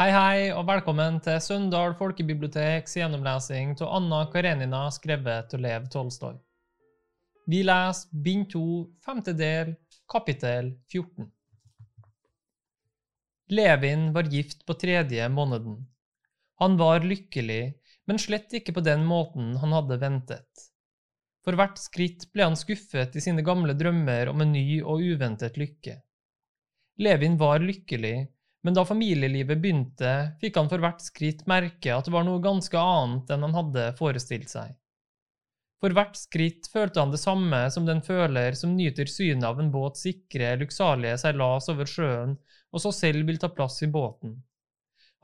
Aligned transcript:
Hei, 0.00 0.12
hei, 0.16 0.44
og 0.56 0.62
velkommen 0.64 1.18
til 1.20 1.34
Søndal 1.44 1.92
folkebiblioteks 1.98 2.94
gjennomlesing 2.96 3.74
av 3.84 3.90
Anna 3.98 4.20
Karenina 4.32 4.78
skrevet 4.96 5.52
av 5.52 5.60
Lev 5.60 5.90
Tolstoy. 5.92 6.38
Vi 7.52 7.60
leser 7.68 8.22
bind 8.24 8.46
2, 8.54 8.62
femte 9.04 9.34
del, 9.36 9.74
kapittel 10.08 10.70
14. 10.88 11.28
Levin 13.52 14.08
var 14.16 14.32
gift 14.32 14.64
på 14.64 14.78
tredje 14.86 15.28
måneden. 15.28 15.76
Han 16.64 16.80
var 16.80 17.04
lykkelig, 17.04 17.60
men 18.08 18.24
slett 18.24 18.56
ikke 18.56 18.78
på 18.80 18.86
den 18.88 19.04
måten 19.04 19.52
han 19.60 19.76
hadde 19.82 20.00
ventet. 20.00 20.66
For 21.44 21.60
hvert 21.60 21.76
skritt 21.76 22.30
ble 22.32 22.48
han 22.48 22.56
skuffet 22.56 23.20
i 23.20 23.28
sine 23.28 23.44
gamle 23.44 23.76
drømmer 23.76 24.32
om 24.32 24.48
en 24.48 24.56
ny 24.56 24.80
og 24.80 25.04
uventet 25.12 25.60
lykke. 25.60 26.00
Levin 27.04 27.36
var 27.36 27.60
lykkelig, 27.60 28.30
men 28.66 28.76
da 28.76 28.84
familielivet 28.84 29.60
begynte, 29.62 30.12
fikk 30.40 30.58
han 30.60 30.68
for 30.68 30.82
hvert 30.82 31.00
skritt 31.04 31.46
merke 31.48 31.94
at 31.94 32.06
det 32.06 32.12
var 32.12 32.26
noe 32.26 32.42
ganske 32.44 32.76
annet 32.76 33.32
enn 33.32 33.46
han 33.46 33.56
hadde 33.56 33.86
forestilt 33.98 34.52
seg. 34.52 34.74
For 35.80 35.96
hvert 35.96 36.18
skritt 36.20 36.68
følte 36.68 37.00
han 37.00 37.12
det 37.14 37.22
samme 37.22 37.62
som 37.72 37.86
den 37.88 38.02
føler 38.04 38.56
som 38.58 38.74
nyter 38.76 39.08
synet 39.08 39.46
av 39.48 39.62
en 39.62 39.70
båt 39.72 39.96
sikre, 39.96 40.52
lukksalige 40.60 41.16
seilas 41.22 41.70
over 41.72 41.88
sjøen, 41.88 42.36
og 42.70 42.84
så 42.84 42.92
selv 42.92 43.24
vil 43.30 43.40
ta 43.40 43.48
plass 43.48 43.80
i 43.82 43.88
båten. 43.88 44.36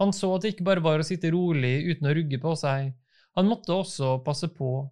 Han 0.01 0.17
så 0.17 0.33
at 0.37 0.45
det 0.45 0.55
ikke 0.55 0.69
bare 0.71 0.85
var 0.85 1.01
å 1.01 1.07
sitte 1.07 1.33
rolig 1.33 1.75
uten 1.91 2.09
å 2.09 2.15
rugge 2.17 2.41
på 2.41 2.55
seg, 2.57 2.95
han 3.37 3.49
måtte 3.51 3.77
også 3.77 4.15
passe 4.25 4.49
på, 4.57 4.87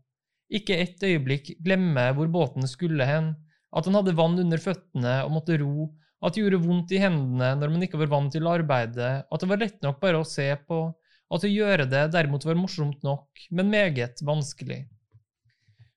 ikke 0.52 0.76
et 0.76 1.00
øyeblikk 1.00 1.54
glemme 1.64 2.10
hvor 2.16 2.28
båten 2.32 2.68
skulle 2.68 3.06
hen, 3.08 3.32
at 3.74 3.88
han 3.88 3.96
hadde 3.96 4.16
vann 4.18 4.36
under 4.38 4.60
føttene 4.60 5.14
og 5.24 5.32
måtte 5.38 5.56
ro, 5.62 5.88
at 6.24 6.32
det 6.32 6.40
gjorde 6.44 6.62
vondt 6.64 6.92
i 6.96 7.00
hendene 7.02 7.50
når 7.60 7.72
man 7.72 7.84
ikke 7.84 8.00
var 8.00 8.12
vant 8.14 8.32
til 8.32 8.48
arbeidet, 8.48 9.14
at 9.28 9.42
det 9.42 9.48
var 9.50 9.60
lett 9.60 9.80
nok 9.84 9.98
bare 10.00 10.22
å 10.22 10.28
se 10.28 10.46
på, 10.68 10.86
at 11.34 11.44
å 11.44 11.50
gjøre 11.50 11.86
det 11.90 12.04
derimot 12.14 12.46
var 12.48 12.56
morsomt 12.56 13.02
nok, 13.04 13.26
men 13.52 13.72
meget 13.72 14.22
vanskelig. 14.24 14.84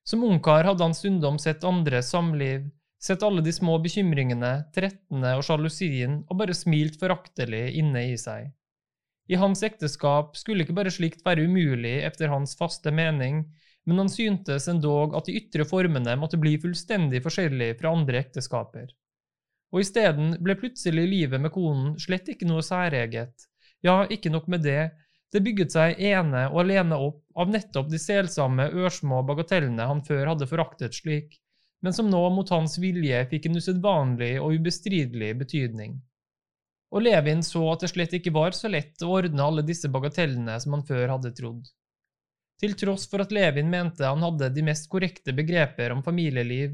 Som 0.08 0.24
ungkar 0.24 0.66
hadde 0.68 0.84
han 0.84 0.96
stundom 0.96 1.38
sett 1.40 1.64
andres 1.68 2.12
samliv, 2.12 2.66
sett 3.00 3.22
alle 3.22 3.44
de 3.44 3.52
små 3.54 3.76
bekymringene, 3.80 4.52
trettene 4.74 5.34
og 5.38 5.44
sjalusien, 5.46 6.22
og 6.28 6.40
bare 6.40 6.56
smilt 6.56 6.98
foraktelig 7.00 7.64
inne 7.80 8.08
i 8.10 8.16
seg. 8.20 8.50
I 9.28 9.36
hans 9.40 9.62
ekteskap 9.64 10.36
skulle 10.40 10.64
ikke 10.64 10.76
bare 10.76 10.92
slikt 10.92 11.24
være 11.24 11.44
umulig 11.48 11.98
etter 12.04 12.32
hans 12.32 12.56
faste 12.58 12.92
mening, 12.92 13.44
men 13.88 14.00
han 14.02 14.08
syntes 14.12 14.68
endog 14.68 15.14
at 15.16 15.28
de 15.28 15.36
ytre 15.40 15.64
formene 15.68 16.16
måtte 16.20 16.40
bli 16.40 16.56
fullstendig 16.60 17.22
forskjellige 17.24 17.76
fra 17.80 17.92
andre 17.96 18.24
ekteskaper 18.24 18.88
og 19.72 19.82
isteden 19.82 20.36
ble 20.44 20.56
plutselig 20.58 21.04
livet 21.10 21.42
med 21.42 21.52
konen 21.52 21.94
slett 22.00 22.30
ikke 22.32 22.48
noe 22.48 22.64
særeget. 22.64 23.48
Ja, 23.84 24.02
ikke 24.10 24.32
nok 24.32 24.48
med 24.50 24.64
det, 24.64 24.90
det 25.32 25.42
bygget 25.44 25.74
seg 25.74 26.00
ene 26.00 26.46
og 26.48 26.62
alene 26.64 26.96
opp 26.96 27.20
av 27.38 27.50
nettopp 27.52 27.90
de 27.92 28.00
selsomme, 28.00 28.70
ørsmå 28.72 29.20
bagatellene 29.28 29.86
han 29.90 30.00
før 30.06 30.32
hadde 30.32 30.48
foraktet 30.48 30.96
slik, 30.96 31.36
men 31.84 31.94
som 31.94 32.08
nå 32.10 32.22
mot 32.34 32.48
hans 32.50 32.78
vilje 32.80 33.20
fikk 33.30 33.48
en 33.48 33.60
usedvanlig 33.60 34.34
og 34.40 34.56
ubestridelig 34.56 35.34
betydning. 35.42 35.98
Og 36.88 37.04
Levin 37.04 37.44
så 37.44 37.60
at 37.74 37.84
det 37.84 37.92
slett 37.92 38.14
ikke 38.16 38.32
var 38.32 38.56
så 38.56 38.70
lett 38.72 39.04
å 39.04 39.12
ordne 39.18 39.44
alle 39.44 39.64
disse 39.66 39.90
bagatellene 39.92 40.56
som 40.62 40.78
han 40.78 40.86
før 40.88 41.12
hadde 41.12 41.34
trodd. 41.36 41.68
Til 42.58 42.74
tross 42.74 43.04
for 43.10 43.22
at 43.22 43.32
Levin 43.34 43.68
mente 43.70 44.06
han 44.08 44.24
hadde 44.24 44.48
de 44.54 44.64
mest 44.66 44.88
korrekte 44.90 45.34
begreper 45.36 45.92
om 45.94 46.00
familieliv, 46.02 46.72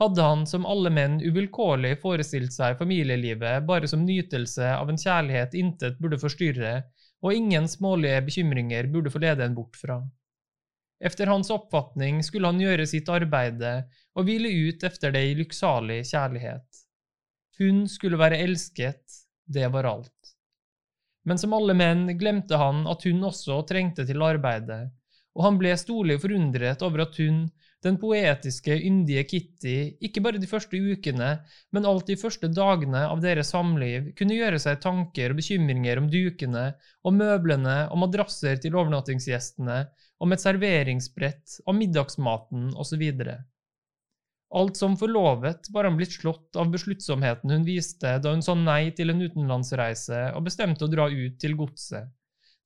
hadde 0.00 0.22
han 0.22 0.44
som 0.46 0.66
alle 0.68 0.90
menn 0.92 1.16
uvilkårlig 1.24 1.94
forestilt 2.02 2.52
seg 2.52 2.76
familielivet 2.78 3.64
bare 3.68 3.88
som 3.88 4.04
nytelse 4.04 4.74
av 4.76 4.90
en 4.92 5.00
kjærlighet 5.00 5.56
intet 5.56 5.98
burde 6.02 6.20
forstyrre, 6.20 6.82
og 7.24 7.32
ingen 7.34 7.68
smålige 7.68 8.20
bekymringer 8.26 8.90
burde 8.92 9.12
få 9.12 9.22
lede 9.24 9.46
en 9.46 9.56
bort 9.56 9.78
fra. 9.80 10.02
Efter 11.00 11.28
hans 11.32 11.50
oppfatning 11.52 12.22
skulle 12.24 12.48
han 12.48 12.60
gjøre 12.60 12.86
sitt 12.88 13.08
arbeide 13.12 13.72
og 14.16 14.28
hvile 14.28 14.52
ut 14.68 14.84
efter 14.84 15.12
det 15.12 15.24
i 15.30 15.34
lykksalig 15.36 16.02
kjærlighet. 16.08 16.82
Hun 17.58 17.84
skulle 17.88 18.20
være 18.20 18.40
elsket, 18.44 19.04
det 19.48 19.68
var 19.72 19.88
alt. 19.88 20.12
Men 21.26 21.40
som 21.40 21.56
alle 21.56 21.74
menn 21.74 22.06
glemte 22.20 22.56
han 22.60 22.84
at 22.88 23.04
hun 23.08 23.24
også 23.28 23.62
trengte 23.68 24.04
til 24.06 24.22
arbeidet, 24.22 24.92
og 25.36 25.44
han 25.44 25.58
ble 25.60 25.74
storlig 25.76 26.16
forundret 26.22 26.82
over 26.86 27.04
at 27.04 27.18
hun, 27.20 27.44
den 27.84 27.98
poetiske, 28.00 28.72
yndige 28.88 29.22
Kitty 29.28 29.74
ikke 30.08 30.22
bare 30.24 30.40
de 30.40 30.48
første 30.48 30.78
ukene, 30.80 31.28
men 31.76 31.88
alt 31.88 32.08
de 32.08 32.16
første 32.18 32.48
dagene 32.48 33.04
av 33.06 33.20
deres 33.22 33.52
samliv 33.52 34.08
kunne 34.18 34.38
gjøre 34.38 34.58
seg 34.62 34.80
tanker 34.82 35.34
og 35.34 35.40
bekymringer 35.42 36.00
om 36.00 36.08
dukene, 36.10 36.70
om 37.06 37.20
møblene, 37.20 37.76
om 37.92 38.02
madrasser 38.02 38.56
til 38.62 38.78
overnattingsgjestene, 38.80 39.82
om 40.24 40.32
et 40.32 40.42
serveringsbrett, 40.42 41.60
om 41.68 41.76
middagsmaten 41.78 42.72
osv. 42.80 43.04
Alt 44.56 44.78
som 44.80 44.96
forlovet 44.96 45.68
var 45.74 45.84
han 45.84 45.98
blitt 45.98 46.16
slått 46.16 46.56
av 46.56 46.70
besluttsomheten 46.72 47.52
hun 47.52 47.66
viste 47.66 48.16
da 48.22 48.32
hun 48.32 48.44
sa 48.46 48.54
nei 48.56 48.88
til 48.96 49.12
en 49.12 49.20
utenlandsreise 49.20 50.30
og 50.32 50.46
bestemte 50.48 50.86
å 50.86 50.90
dra 50.90 51.10
ut 51.12 51.36
til 51.42 51.58
godset. 51.58 52.08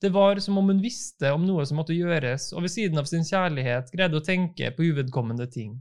Det 0.01 0.09
var 0.09 0.39
som 0.41 0.59
om 0.59 0.69
hun 0.73 0.81
visste 0.81 1.33
om 1.37 1.45
noe 1.45 1.67
som 1.69 1.77
måtte 1.77 1.97
gjøres, 1.97 2.51
og 2.57 2.65
ved 2.65 2.73
siden 2.73 3.01
av 3.01 3.09
sin 3.11 3.27
kjærlighet 3.27 3.93
greide 3.93 4.17
å 4.17 4.25
tenke 4.25 4.71
på 4.73 4.87
uvedkommende 4.89 5.45
ting. 5.53 5.75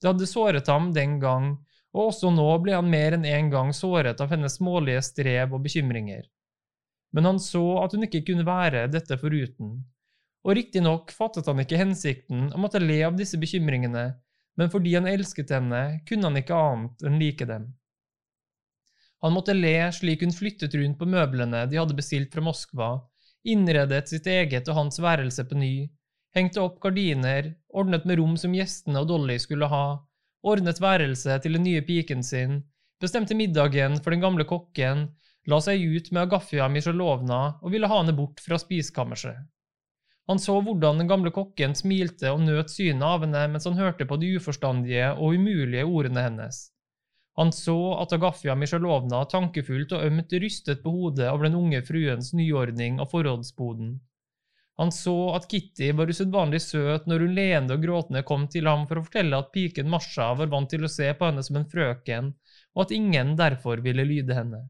Det 0.00 0.10
hadde 0.10 0.28
såret 0.28 0.68
ham 0.68 0.90
den 0.92 1.16
gang, 1.22 1.54
og 1.96 2.10
også 2.10 2.28
nå 2.34 2.48
ble 2.60 2.74
han 2.76 2.90
mer 2.92 3.16
enn 3.16 3.24
en 3.24 3.48
gang 3.52 3.72
såret 3.72 4.20
av 4.20 4.28
hennes 4.34 4.58
smålige 4.58 5.00
strev 5.06 5.54
og 5.56 5.64
bekymringer. 5.64 6.26
Men 7.16 7.30
han 7.30 7.40
så 7.40 7.64
at 7.80 7.96
hun 7.96 8.04
ikke 8.04 8.26
kunne 8.28 8.44
være 8.44 8.84
dette 8.92 9.16
foruten, 9.16 9.78
og 10.44 10.58
riktignok 10.58 11.10
fattet 11.16 11.48
han 11.48 11.62
ikke 11.64 11.80
hensikten 11.80 12.50
om 12.52 12.62
måtte 12.66 12.82
le 12.84 13.00
av 13.06 13.16
disse 13.16 13.40
bekymringene, 13.40 14.10
men 14.60 14.72
fordi 14.72 14.92
han 14.98 15.08
elsket 15.08 15.56
henne, 15.56 15.82
kunne 16.08 16.28
han 16.28 16.36
ikke 16.40 16.60
annet 16.68 17.08
enn 17.08 17.16
like 17.20 17.48
dem. 17.48 17.70
Han 19.26 19.34
måtte 19.34 19.56
le 19.58 19.88
slik 19.90 20.20
hun 20.22 20.30
flyttet 20.30 20.74
rundt 20.78 21.00
på 21.00 21.06
møblene 21.10 21.64
de 21.66 21.80
hadde 21.80 21.96
bestilt 21.98 22.30
fra 22.30 22.44
Moskva, 22.46 22.90
innredet 23.42 24.06
sitt 24.06 24.28
eget 24.30 24.68
og 24.70 24.76
hans 24.78 25.00
værelse 25.02 25.42
på 25.50 25.58
ny, 25.58 25.88
hengte 26.38 26.62
opp 26.62 26.76
gardiner, 26.84 27.48
ordnet 27.74 28.06
med 28.06 28.20
rom 28.20 28.36
som 28.38 28.54
gjestene 28.54 29.02
og 29.02 29.08
Dolly 29.10 29.40
skulle 29.42 29.66
ha, 29.72 29.86
ordnet 30.46 30.78
værelse 30.78 31.40
til 31.42 31.58
den 31.58 31.66
nye 31.66 31.82
piken 31.82 32.22
sin, 32.22 32.60
bestemte 33.02 33.34
middagen 33.34 33.98
for 33.98 34.14
den 34.14 34.22
gamle 34.22 34.46
kokken, 34.46 35.08
la 35.50 35.58
seg 35.66 35.82
ut 35.82 36.12
med 36.12 36.28
Agafia 36.28 36.70
Misjalovna 36.70 37.40
og 37.58 37.74
ville 37.74 37.90
ha 37.90 37.98
henne 37.98 38.14
bort 38.14 38.38
fra 38.46 38.62
spiskammerset. 38.62 39.42
Han 40.30 40.38
så 40.42 40.60
hvordan 40.62 41.02
den 41.02 41.10
gamle 41.10 41.34
kokken 41.34 41.74
smilte 41.74 42.30
og 42.30 42.46
nøt 42.46 42.70
synet 42.70 43.10
av 43.10 43.26
henne 43.26 43.42
mens 43.50 43.66
han 43.66 43.78
hørte 43.82 44.06
på 44.06 44.22
de 44.22 44.36
uforstandige 44.38 45.10
og 45.18 45.34
umulige 45.34 45.82
ordene 45.82 46.28
hennes. 46.30 46.68
Han 47.36 47.52
så 47.52 47.76
at 48.00 48.14
Agafia 48.16 48.54
Misjalovna 48.56 49.20
tankefullt 49.28 49.92
og 49.92 50.04
ømt 50.08 50.32
rystet 50.40 50.82
på 50.84 50.92
hodet 50.94 51.28
over 51.28 51.48
den 51.48 51.58
unge 51.58 51.82
fruens 51.84 52.32
nyordning 52.36 53.00
av 53.02 53.10
forrådsboden. 53.12 53.96
Han 54.80 54.92
så 54.92 55.14
at 55.36 55.46
Kitty 55.48 55.90
var 55.96 56.08
usedvanlig 56.12 56.60
søt 56.64 57.06
når 57.08 57.24
hun 57.24 57.36
leende 57.36 57.76
og 57.76 57.84
gråtende 57.84 58.22
kom 58.28 58.44
til 58.52 58.68
ham 58.68 58.84
for 58.88 59.00
å 59.00 59.04
fortelle 59.04 59.38
at 59.40 59.52
piken 59.52 59.88
Masha 59.92 60.30
var 60.36 60.50
vant 60.52 60.68
til 60.72 60.84
å 60.84 60.92
se 60.92 61.08
på 61.16 61.28
henne 61.28 61.44
som 61.44 61.60
en 61.60 61.68
frøken, 61.68 62.32
og 62.76 62.82
at 62.84 62.92
ingen 62.96 63.36
derfor 63.40 63.80
ville 63.84 64.04
lyde 64.04 64.36
henne. 64.36 64.66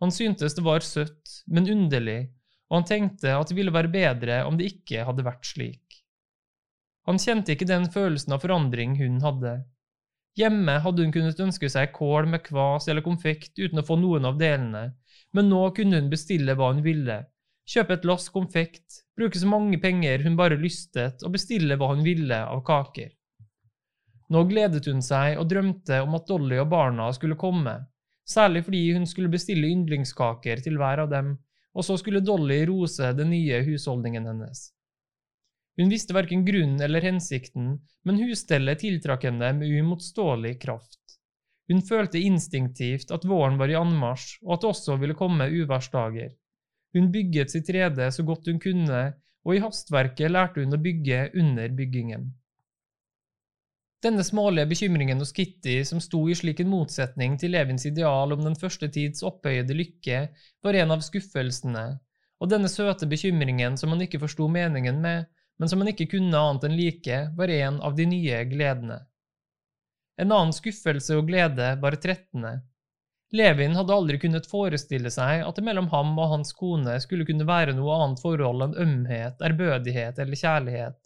Han 0.00 0.14
syntes 0.14 0.54
det 0.56 0.62
var 0.64 0.86
søtt, 0.86 1.42
men 1.46 1.66
underlig, 1.70 2.20
og 2.70 2.80
han 2.80 2.86
tenkte 2.86 3.34
at 3.34 3.50
det 3.50 3.58
ville 3.58 3.74
være 3.74 3.90
bedre 3.92 4.44
om 4.46 4.58
det 4.58 4.70
ikke 4.76 5.02
hadde 5.06 5.26
vært 5.26 5.46
slik. 5.46 6.00
Han 7.10 7.18
kjente 7.18 7.56
ikke 7.56 7.66
den 7.66 7.88
følelsen 7.90 8.36
av 8.36 8.44
forandring 8.44 8.94
hun 9.00 9.18
hadde. 9.24 9.58
Hjemme 10.38 10.78
hadde 10.84 11.02
hun 11.04 11.12
kunnet 11.14 11.40
ønske 11.42 11.68
seg 11.72 11.90
kål 11.96 12.28
med 12.30 12.44
kvas 12.46 12.86
eller 12.88 13.02
konfekt 13.02 13.58
uten 13.58 13.82
å 13.82 13.86
få 13.86 13.96
noen 13.98 14.28
av 14.28 14.38
delene, 14.38 14.92
men 15.34 15.50
nå 15.50 15.62
kunne 15.74 15.98
hun 15.98 16.10
bestille 16.12 16.54
hva 16.58 16.70
hun 16.70 16.84
ville, 16.84 17.18
kjøpe 17.70 17.96
et 17.96 18.06
lass 18.06 18.28
konfekt, 18.34 19.02
bruke 19.18 19.38
så 19.38 19.50
mange 19.50 19.78
penger 19.82 20.22
hun 20.26 20.38
bare 20.38 20.58
lystet, 20.58 21.22
og 21.26 21.34
bestille 21.34 21.76
hva 21.78 21.90
hun 21.92 22.04
ville 22.06 22.38
av 22.46 22.62
kaker. 22.66 23.10
Nå 24.30 24.44
gledet 24.46 24.86
hun 24.86 25.02
seg 25.02 25.38
og 25.42 25.48
drømte 25.50 26.02
om 26.04 26.14
at 26.14 26.28
Dolly 26.30 26.60
og 26.62 26.70
barna 26.70 27.08
skulle 27.14 27.38
komme, 27.38 27.74
særlig 28.28 28.64
fordi 28.68 28.84
hun 28.94 29.06
skulle 29.10 29.32
bestille 29.32 29.70
yndlingskaker 29.70 30.62
til 30.62 30.78
hver 30.78 31.02
av 31.06 31.10
dem, 31.10 31.34
og 31.74 31.86
så 31.86 31.96
skulle 31.98 32.22
Dolly 32.22 32.62
rose 32.70 33.10
den 33.18 33.32
nye 33.34 33.62
husholdningen 33.66 34.30
hennes. 34.30 34.68
Hun 35.80 35.88
visste 35.88 36.12
verken 36.12 36.42
grunnen 36.44 36.80
eller 36.84 37.00
hensikten, 37.00 37.78
men 38.04 38.18
husstellet 38.20 38.82
tiltrakk 38.82 39.22
henne 39.24 39.54
med 39.56 39.70
uimotståelig 39.72 40.58
kraft. 40.60 40.98
Hun 41.72 41.80
følte 41.86 42.20
instinktivt 42.20 43.12
at 43.14 43.24
våren 43.24 43.56
var 43.56 43.72
i 43.72 43.78
anmarsj, 43.78 44.42
og 44.44 44.58
at 44.58 44.64
det 44.64 44.70
også 44.74 44.98
ville 45.00 45.16
komme 45.16 45.46
uværsdager. 45.48 46.34
Hun 46.92 47.08
bygget 47.14 47.54
sitt 47.54 47.70
rede 47.72 48.10
så 48.12 48.26
godt 48.28 48.50
hun 48.50 48.60
kunne, 48.60 49.00
og 49.46 49.56
i 49.56 49.62
hastverket 49.64 50.34
lærte 50.34 50.60
hun 50.60 50.76
å 50.76 50.82
bygge 50.84 51.22
under 51.40 51.72
byggingen. 51.80 52.28
Denne 54.04 54.24
smålige 54.24 54.68
bekymringen 54.68 55.20
hos 55.20 55.32
Kitty, 55.36 55.80
som 55.84 56.00
sto 56.00 56.26
i 56.28 56.36
slik 56.36 56.60
en 56.60 56.72
motsetning 56.72 57.40
til 57.40 57.56
Levins 57.56 57.88
ideal 57.88 58.36
om 58.36 58.44
den 58.44 58.56
første 58.56 58.88
tids 58.92 59.24
opphøyede 59.24 59.76
lykke, 59.76 60.22
var 60.64 60.76
en 60.76 60.92
av 60.92 61.08
skuffelsene, 61.08 61.88
og 62.40 62.52
denne 62.52 62.68
søte 62.72 63.08
bekymringen 63.08 63.80
som 63.80 63.92
han 63.92 64.04
ikke 64.04 64.20
forsto 64.20 64.48
meningen 64.48 65.00
med, 65.04 65.28
men 65.60 65.68
som 65.68 65.82
han 65.82 65.92
ikke 65.92 66.08
kunne 66.14 66.40
annet 66.40 66.64
enn 66.64 66.76
like, 66.78 67.16
var 67.36 67.52
en 67.52 67.82
av 67.84 67.96
de 67.96 68.06
nye 68.08 68.44
gledene. 68.48 68.96
En 70.20 70.32
annen 70.32 70.54
skuffelse 70.56 71.18
og 71.20 71.28
glede 71.28 71.74
var 71.82 71.96
trettende. 72.00 72.54
Levin 73.36 73.76
hadde 73.76 73.94
aldri 73.94 74.18
kunnet 74.22 74.48
forestille 74.50 75.12
seg 75.12 75.44
at 75.44 75.58
det 75.58 75.64
mellom 75.66 75.90
ham 75.92 76.16
og 76.18 76.32
hans 76.32 76.54
kone 76.56 76.96
skulle 77.04 77.28
kunne 77.28 77.46
være 77.46 77.76
noe 77.76 77.98
annet 78.02 78.22
forhold 78.24 78.64
enn 78.66 78.78
ømhet, 78.86 79.44
ærbødighet 79.46 80.18
eller 80.24 80.40
kjærlighet. 80.40 80.98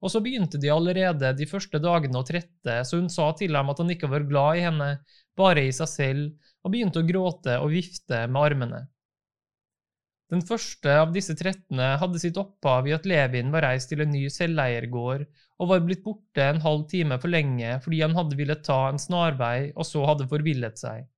Og 0.00 0.14
så 0.14 0.22
begynte 0.24 0.62
de 0.62 0.70
allerede 0.72 1.34
de 1.36 1.48
første 1.50 1.82
dagene 1.82 2.22
å 2.22 2.24
trette, 2.24 2.78
så 2.86 3.02
hun 3.02 3.10
sa 3.12 3.28
til 3.36 3.58
ham 3.58 3.74
at 3.74 3.82
han 3.82 3.90
ikke 3.92 4.08
var 4.08 4.24
glad 4.30 4.60
i 4.60 4.64
henne, 4.64 4.88
bare 5.36 5.66
i 5.66 5.74
seg 5.76 5.90
selv, 5.90 6.54
og 6.64 6.72
begynte 6.72 7.02
å 7.02 7.10
gråte 7.10 7.58
og 7.60 7.74
vifte 7.74 8.22
med 8.30 8.40
armene. 8.40 8.80
Den 10.30 10.42
første 10.46 10.92
av 10.94 11.10
disse 11.14 11.34
trettene 11.34 11.96
hadde 11.98 12.20
sitt 12.22 12.36
opphav 12.38 12.86
i 12.86 12.94
at 12.94 13.06
Levin 13.08 13.50
var 13.50 13.64
reist 13.66 13.90
til 13.90 14.04
en 14.04 14.12
ny 14.14 14.28
selveiergård 14.30 15.24
og 15.60 15.70
var 15.72 15.82
blitt 15.82 16.04
borte 16.04 16.44
en 16.46 16.60
halv 16.62 16.84
time 16.92 17.18
for 17.18 17.34
lenge 17.34 17.72
fordi 17.82 18.04
han 18.04 18.14
hadde 18.14 18.38
villet 18.38 18.62
ta 18.66 18.84
en 18.88 19.00
snarvei 19.02 19.72
og 19.74 19.88
så 19.88 20.04
hadde 20.06 20.28
forvillet 20.30 20.78
seg. 20.78 21.08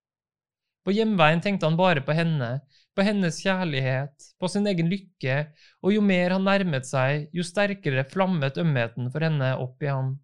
På 0.82 0.94
hjemveien 0.97 1.43
tenkte 1.44 1.69
han 1.69 1.76
bare 1.79 2.03
på 2.03 2.14
henne, 2.17 2.56
på 2.97 3.05
hennes 3.06 3.37
kjærlighet, 3.44 4.32
på 4.41 4.49
sin 4.50 4.67
egen 4.67 4.88
lykke, 4.91 5.37
og 5.85 5.94
jo 5.94 6.03
mer 6.03 6.35
han 6.35 6.49
nærmet 6.49 6.88
seg, 6.88 7.29
jo 7.37 7.44
sterkere 7.47 8.03
flammet 8.11 8.59
ømheten 8.59 9.12
for 9.12 9.23
henne 9.23 9.53
opp 9.62 9.85
i 9.85 9.93
ham. 9.93 10.17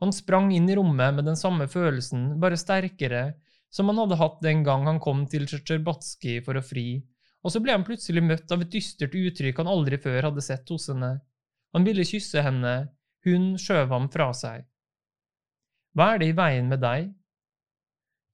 Han 0.00 0.14
sprang 0.16 0.48
inn 0.56 0.70
i 0.70 0.78
rommet 0.78 1.18
med 1.18 1.28
den 1.28 1.36
samme 1.36 1.66
følelsen, 1.68 2.38
bare 2.40 2.56
sterkere, 2.56 3.34
som 3.70 3.92
han 3.92 4.00
hadde 4.00 4.18
hatt 4.22 4.40
den 4.42 4.64
gang 4.64 4.86
han 4.88 5.02
kom 5.02 5.26
til 5.30 5.44
Tsjetsjerbatskij 5.44 6.40
for 6.46 6.56
å 6.56 6.64
fri, 6.64 7.02
og 7.40 7.52
så 7.52 7.62
ble 7.62 7.74
han 7.76 7.86
plutselig 7.86 8.22
møtt 8.24 8.52
av 8.52 8.64
et 8.64 8.72
dystert 8.72 9.14
uttrykk 9.16 9.62
han 9.62 9.70
aldri 9.70 9.98
før 10.00 10.28
hadde 10.28 10.44
sett 10.44 10.68
hos 10.72 10.88
henne. 10.92 11.14
Han 11.74 11.86
ville 11.86 12.04
kysse 12.04 12.42
henne, 12.44 12.74
hun 13.24 13.54
skjøv 13.60 13.94
ham 13.94 14.08
fra 14.12 14.30
seg. 14.36 14.66
Hva 15.96 16.12
er 16.14 16.22
det 16.22 16.30
i 16.30 16.36
veien 16.36 16.68
med 16.70 16.82
deg? 16.82 17.10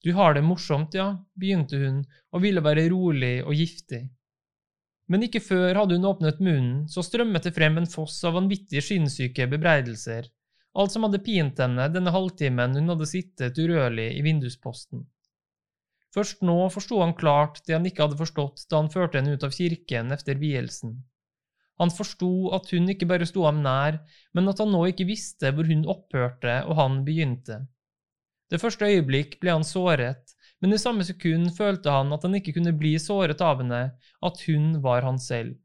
Du 0.05 0.13
har 0.15 0.37
det 0.37 0.45
morsomt, 0.45 0.95
ja, 0.95 1.17
begynte 1.35 1.79
hun 1.81 2.03
og 2.35 2.43
ville 2.45 2.63
være 2.63 2.89
rolig 2.93 3.41
og 3.45 3.57
giftig. 3.57 4.05
Men 5.11 5.23
ikke 5.23 5.43
før 5.43 5.81
hadde 5.81 5.97
hun 5.97 6.09
åpnet 6.09 6.43
munnen, 6.43 6.87
så 6.91 7.03
strømmet 7.07 7.47
det 7.47 7.55
frem 7.55 7.79
en 7.79 7.89
foss 7.91 8.19
av 8.27 8.35
vanvittige 8.37 8.83
sinnssyke 8.83 9.47
bebreidelser, 9.51 10.27
alt 10.77 10.93
som 10.93 11.07
hadde 11.07 11.23
pint 11.25 11.61
henne 11.63 11.87
denne 11.95 12.13
halvtimen 12.13 12.75
hun 12.77 12.93
hadde 12.93 13.09
sittet 13.09 13.59
urørlig 13.59 14.11
i 14.19 14.25
vindusposten. 14.27 15.07
Først 16.17 16.41
nå 16.49 16.57
forsto 16.73 17.03
han 17.03 17.13
klart 17.17 17.61
det 17.67 17.75
han 17.77 17.87
ikke 17.89 18.07
hadde 18.07 18.17
forstått 18.17 18.65
da 18.71 18.81
han 18.81 18.93
førte 18.93 19.21
henne 19.21 19.37
ut 19.37 19.45
av 19.45 19.53
kirken 19.53 20.15
etter 20.17 20.41
vielsen. 20.41 20.95
Han 21.77 21.93
forsto 21.93 22.31
at 22.57 22.71
hun 22.73 22.89
ikke 22.89 23.09
bare 23.11 23.29
sto 23.29 23.45
ham 23.45 23.61
nær, 23.65 23.99
men 24.33 24.49
at 24.49 24.63
han 24.63 24.73
nå 24.73 24.87
ikke 24.89 25.09
visste 25.11 25.53
hvor 25.53 25.69
hun 25.69 25.85
opphørte 25.93 26.63
og 26.65 26.81
han 26.81 27.03
begynte. 27.05 27.67
Det 28.49 28.63
første 28.63 28.89
øyeblikk 28.89 29.37
ble 29.43 29.59
han 29.59 29.67
såret, 29.67 30.33
men 30.65 30.73
i 30.73 30.81
samme 30.81 31.05
sekund 31.05 31.51
følte 31.59 31.93
han 31.93 32.15
at 32.17 32.25
han 32.25 32.39
ikke 32.39 32.55
kunne 32.57 32.73
bli 32.81 32.95
såret 33.03 33.43
av 33.45 33.61
henne, 33.61 33.83
at 34.25 34.45
hun 34.49 34.79
var 34.85 35.05
han 35.05 35.21
selv. 35.21 35.59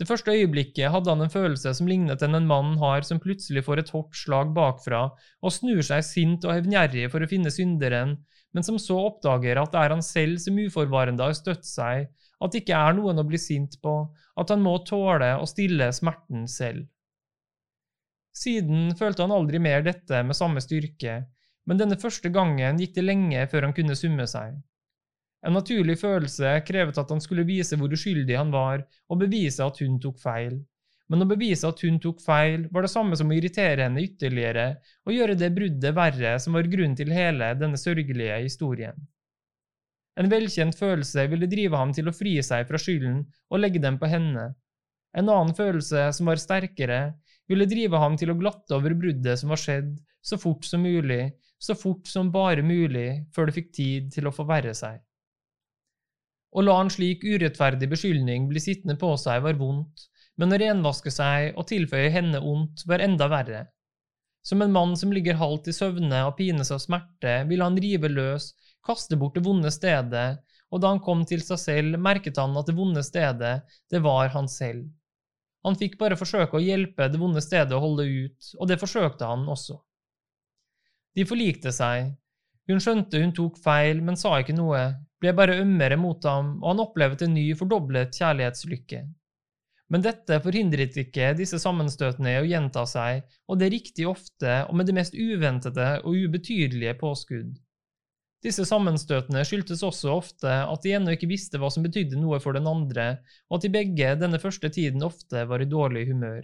Det 0.00 0.08
første 0.08 0.32
øyeblikket 0.34 0.90
hadde 0.90 1.12
han 1.12 1.22
en 1.22 1.30
følelse 1.30 1.70
som 1.76 1.86
lignet 1.86 2.22
enn 2.24 2.34
en 2.34 2.48
mann 2.48 2.72
har 2.80 3.04
som 3.06 3.20
plutselig 3.22 3.62
får 3.66 3.82
et 3.82 3.92
hardt 3.94 4.16
slag 4.18 4.54
bakfra 4.56 5.04
og 5.12 5.54
snur 5.54 5.84
seg 5.86 6.02
sint 6.06 6.46
og 6.48 6.56
hevngjerrig 6.56 7.10
for 7.12 7.22
å 7.22 7.28
finne 7.30 7.52
synderen, 7.54 8.16
men 8.54 8.66
som 8.66 8.78
så 8.78 8.96
oppdager 9.08 9.58
at 9.60 9.72
det 9.74 9.80
er 9.82 9.94
han 9.96 10.04
selv 10.04 10.38
som 10.42 10.58
uforvarende 10.62 11.26
har 11.26 11.36
støtt 11.36 11.66
seg, 11.66 12.08
at 12.40 12.52
det 12.52 12.62
ikke 12.62 12.78
er 12.78 12.96
noen 12.96 13.18
å 13.18 13.26
bli 13.26 13.38
sint 13.40 13.78
på, 13.82 13.94
at 14.38 14.50
han 14.50 14.62
må 14.62 14.76
tåle 14.86 15.32
å 15.40 15.48
stille 15.48 15.90
smerten 15.94 16.46
selv. 16.50 16.86
Siden 18.34 18.94
følte 18.98 19.26
han 19.26 19.34
aldri 19.34 19.60
mer 19.62 19.84
dette 19.86 20.22
med 20.26 20.36
samme 20.38 20.62
styrke, 20.62 21.20
men 21.66 21.80
denne 21.80 21.98
første 21.98 22.30
gangen 22.34 22.80
gikk 22.80 22.96
det 22.96 23.04
lenge 23.06 23.46
før 23.50 23.68
han 23.68 23.76
kunne 23.76 23.96
summe 23.98 24.26
seg. 24.30 24.56
En 25.44 25.54
naturlig 25.54 25.98
følelse 26.00 26.56
krevet 26.66 26.98
at 26.98 27.10
han 27.12 27.20
skulle 27.22 27.46
vise 27.46 27.76
hvor 27.78 27.92
uskyldig 27.92 28.36
han 28.38 28.52
var, 28.52 28.84
og 29.12 29.20
bevise 29.20 29.64
at 29.64 29.80
hun 29.84 29.98
tok 30.02 30.18
feil. 30.22 30.58
Men 31.14 31.22
å 31.22 31.30
bevise 31.30 31.68
at 31.70 31.78
hun 31.86 32.00
tok 32.02 32.18
feil, 32.24 32.64
var 32.74 32.82
det 32.82 32.90
samme 32.90 33.14
som 33.14 33.28
å 33.30 33.34
irritere 33.36 33.84
henne 33.86 34.02
ytterligere 34.02 34.64
og 35.06 35.14
gjøre 35.14 35.36
det 35.38 35.52
bruddet 35.54 35.94
verre 35.94 36.32
som 36.42 36.56
var 36.58 36.66
grunnen 36.66 36.96
til 36.98 37.12
hele 37.14 37.52
denne 37.54 37.78
sørgelige 37.78 38.40
historien. 38.42 38.96
En 40.18 40.26
velkjent 40.30 40.74
følelse 40.74 41.28
ville 41.30 41.46
drive 41.50 41.78
ham 41.78 41.92
til 41.94 42.10
å 42.10 42.14
fri 42.14 42.32
seg 42.42 42.66
fra 42.66 42.80
skylden 42.82 43.20
og 43.46 43.62
legge 43.62 43.82
den 43.84 44.00
på 44.00 44.10
henne. 44.10 44.48
En 45.14 45.30
annen 45.30 45.54
følelse, 45.54 46.08
som 46.16 46.26
var 46.26 46.42
sterkere, 46.42 46.98
ville 47.46 47.68
drive 47.70 48.00
ham 48.02 48.16
til 48.18 48.32
å 48.32 48.36
glatte 48.40 48.74
over 48.74 48.96
bruddet 48.98 49.38
som 49.38 49.54
var 49.54 49.62
skjedd, 49.62 49.92
så 50.18 50.38
fort 50.40 50.66
som 50.66 50.82
mulig, 50.82 51.28
så 51.62 51.76
fort 51.78 52.10
som 52.10 52.32
bare 52.34 52.66
mulig 52.66 53.22
før 53.34 53.46
det 53.52 53.56
fikk 53.60 53.70
tid 53.78 54.10
til 54.16 54.26
å 54.26 54.34
forverre 54.34 54.74
seg. 54.74 54.98
Å 56.54 56.62
la 56.62 56.74
en 56.80 56.90
slik 56.90 57.22
urettferdig 57.22 57.86
beskyldning 57.94 58.50
bli 58.50 58.62
sittende 58.62 58.98
på 58.98 59.12
seg 59.18 59.46
var 59.46 59.62
vondt, 59.62 60.08
men 60.40 60.52
å 60.52 60.58
renvaske 60.60 61.12
seg 61.14 61.54
og 61.58 61.68
tilføye 61.70 62.10
henne 62.14 62.40
ondt 62.40 62.84
var 62.90 63.04
enda 63.04 63.28
verre. 63.30 63.66
Som 64.44 64.62
en 64.62 64.74
mann 64.74 64.96
som 65.00 65.12
ligger 65.14 65.38
halvt 65.40 65.70
i 65.70 65.76
søvne 65.76 66.24
og 66.28 66.36
pines 66.36 66.72
av 66.74 66.82
smerte, 66.82 67.38
ville 67.48 67.64
han 67.64 67.78
rive 67.80 68.10
løs, 68.12 68.50
kaste 68.84 69.16
bort 69.16 69.38
det 69.38 69.44
vonde 69.46 69.70
stedet, 69.72 70.26
og 70.74 70.82
da 70.82 70.90
han 70.90 71.00
kom 71.04 71.22
til 71.28 71.40
seg 71.44 71.60
selv, 71.62 71.96
merket 72.02 72.40
han 72.40 72.56
at 72.58 72.68
det 72.68 72.76
vonde 72.76 73.02
stedet, 73.06 73.54
det 73.90 74.02
var 74.04 74.32
han 74.34 74.50
selv. 74.50 74.90
Han 75.64 75.78
fikk 75.80 75.96
bare 76.00 76.18
forsøke 76.20 76.58
å 76.58 76.62
hjelpe 76.62 77.08
det 77.08 77.20
vonde 77.20 77.40
stedet 77.40 77.72
å 77.72 77.80
holde 77.80 78.04
ut, 78.04 78.52
og 78.58 78.68
det 78.68 78.80
forsøkte 78.82 79.30
han 79.30 79.46
også. 79.48 79.78
De 81.16 81.24
forlikte 81.24 81.72
seg. 81.72 82.10
Hun 82.68 82.82
skjønte 82.82 83.20
hun 83.22 83.32
tok 83.36 83.56
feil, 83.64 84.02
men 84.04 84.18
sa 84.20 84.34
ikke 84.40 84.56
noe, 84.56 84.82
ble 85.22 85.32
bare 85.36 85.60
ømmere 85.62 85.96
mot 86.00 86.20
ham, 86.28 86.58
og 86.60 86.72
han 86.72 86.82
opplevde 86.84 87.28
en 87.28 87.36
ny, 87.38 87.46
fordoblet 87.56 88.12
kjærlighetslykke. 88.18 89.04
Men 89.92 90.04
dette 90.04 90.38
forhindret 90.40 90.96
ikke 90.96 91.34
disse 91.36 91.58
sammenstøtene 91.60 92.32
i 92.32 92.40
å 92.40 92.46
gjenta 92.48 92.86
seg, 92.88 93.26
og 93.50 93.60
det 93.60 93.68
riktig 93.74 94.06
ofte 94.08 94.62
og 94.68 94.78
med 94.78 94.88
det 94.88 94.96
mest 94.96 95.16
uventede 95.16 95.88
og 96.02 96.16
ubetydelige 96.24 96.96
påskudd. 97.00 97.52
Disse 98.44 98.66
sammenstøtene 98.68 99.40
skyldtes 99.48 99.84
også 99.86 100.10
ofte 100.12 100.50
at 100.52 100.82
de 100.84 100.92
ennå 100.96 101.14
ikke 101.14 101.30
visste 101.30 101.60
hva 101.60 101.70
som 101.72 101.84
betydde 101.84 102.18
noe 102.20 102.40
for 102.44 102.56
den 102.56 102.68
andre, 102.68 103.22
og 103.48 103.58
at 103.58 103.64
de 103.64 103.72
begge 103.72 104.10
denne 104.20 104.40
første 104.40 104.68
tiden 104.72 105.04
ofte 105.06 105.46
var 105.48 105.64
i 105.64 105.68
dårlig 105.68 106.06
humør. 106.10 106.42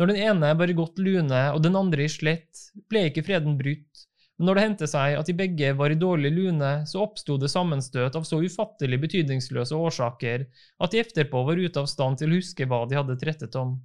Når 0.00 0.10
den 0.10 0.22
ene 0.24 0.54
var 0.58 0.70
i 0.72 0.74
godt 0.74 0.98
lune 1.02 1.42
og 1.52 1.60
den 1.62 1.76
andre 1.78 2.06
i 2.06 2.10
slett, 2.10 2.64
ble 2.90 3.04
ikke 3.10 3.22
freden 3.26 3.58
brutt, 3.60 4.06
når 4.42 4.58
det 4.58 4.62
hendte 4.64 4.88
seg 4.90 5.16
at 5.18 5.28
de 5.28 5.34
begge 5.36 5.72
var 5.78 5.92
i 5.92 5.98
dårlig 5.98 6.30
lune, 6.34 6.70
så 6.88 7.04
oppsto 7.04 7.36
det 7.40 7.50
sammenstøt 7.52 8.16
av 8.18 8.24
så 8.28 8.40
ufattelig 8.42 8.98
betydningsløse 9.04 9.76
årsaker 9.76 10.46
at 10.82 10.94
de 10.94 11.02
etterpå 11.02 11.42
var 11.48 11.60
ute 11.60 11.82
av 11.82 11.90
stand 11.90 12.20
til 12.20 12.32
å 12.32 12.38
huske 12.40 12.66
hva 12.68 12.82
de 12.88 12.98
hadde 12.98 13.18
trettet 13.20 13.58
om. 13.60 13.76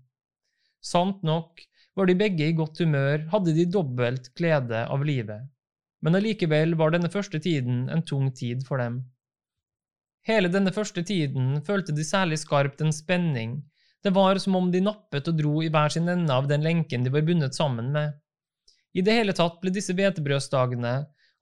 Sant 0.83 1.21
nok, 1.27 1.61
var 1.97 2.09
de 2.09 2.17
begge 2.17 2.47
i 2.47 2.55
godt 2.57 2.79
humør, 2.83 3.25
hadde 3.31 3.53
de 3.57 3.65
dobbelt 3.73 4.31
glede 4.37 4.83
av 4.85 5.05
livet. 5.05 5.47
Men 6.05 6.19
allikevel 6.19 6.75
var 6.77 6.93
denne 6.93 7.09
første 7.09 7.41
tiden 7.41 7.87
en 7.93 8.05
tung 8.05 8.29
tid 8.31 8.61
for 8.67 8.81
dem. 8.81 9.01
Hele 10.27 10.51
denne 10.53 10.73
første 10.75 11.01
tiden 11.07 11.57
følte 11.65 11.95
de 11.95 12.05
særlig 12.05 12.37
skarpt 12.43 12.83
en 12.83 12.93
spenning, 12.93 13.61
det 14.03 14.13
var 14.15 14.37
som 14.39 14.55
om 14.55 14.69
de 14.71 14.79
nappet 14.83 15.27
og 15.27 15.37
dro 15.39 15.57
i 15.65 15.69
hver 15.73 15.91
sin 15.91 16.07
ende 16.11 16.33
av 16.33 16.45
den 16.47 16.63
lenken 16.63 17.03
de 17.03 17.11
var 17.13 17.25
bundet 17.27 17.57
sammen 17.57 17.89
med. 17.95 18.13
I 18.97 19.03
det 19.05 19.13
hele 19.13 19.33
tatt 19.37 19.59
ble 19.61 19.69
disse 19.69 19.93
hvetebrødsdagene, 19.93 20.93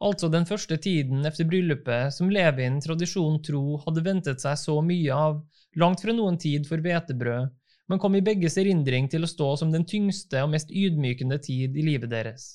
altså 0.04 0.28
den 0.32 0.48
første 0.50 0.76
tiden 0.82 1.24
efter 1.28 1.48
bryllupet, 1.48 2.12
som 2.12 2.28
Levin 2.34 2.82
tradisjon 2.84 3.38
tro 3.46 3.78
hadde 3.86 4.04
ventet 4.04 4.44
seg 4.44 4.58
så 4.60 4.76
mye 4.84 5.16
av, 5.16 5.38
langt 5.80 6.04
fra 6.04 6.16
noen 6.18 6.36
tid 6.42 6.68
for 6.68 6.84
hvetebrød, 6.84 7.54
men 7.88 8.02
kom 8.02 8.18
i 8.18 8.24
begges 8.26 8.60
erindring 8.60 9.08
til 9.08 9.24
å 9.24 9.32
stå 9.32 9.54
som 9.62 9.72
den 9.72 9.88
tyngste 9.88 10.44
og 10.44 10.52
mest 10.52 10.74
ydmykende 10.74 11.40
tid 11.48 11.80
i 11.80 11.88
livet 11.94 12.12
deres. 12.12 12.50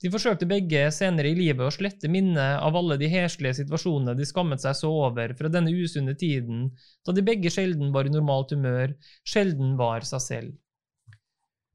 De 0.00 0.08
forsøkte 0.12 0.48
begge 0.48 0.86
senere 0.92 1.30
i 1.30 1.36
livet 1.36 1.64
å 1.64 1.72
slette 1.72 2.08
minnet 2.12 2.64
av 2.64 2.76
alle 2.80 2.96
de 3.00 3.08
heslige 3.12 3.60
situasjonene 3.60 4.16
de 4.16 4.24
skammet 4.28 4.64
seg 4.64 4.76
så 4.80 4.90
over 5.04 5.36
fra 5.36 5.52
denne 5.52 5.72
usunne 5.72 6.16
tiden, 6.16 6.70
da 7.04 7.12
de 7.12 7.24
begge 7.24 7.52
sjelden 7.52 7.92
var 7.92 8.08
i 8.08 8.12
normalt 8.12 8.56
humør, 8.56 8.96
sjelden 9.24 9.76
var 9.80 10.04
seg 10.08 10.24
selv. 10.32 10.52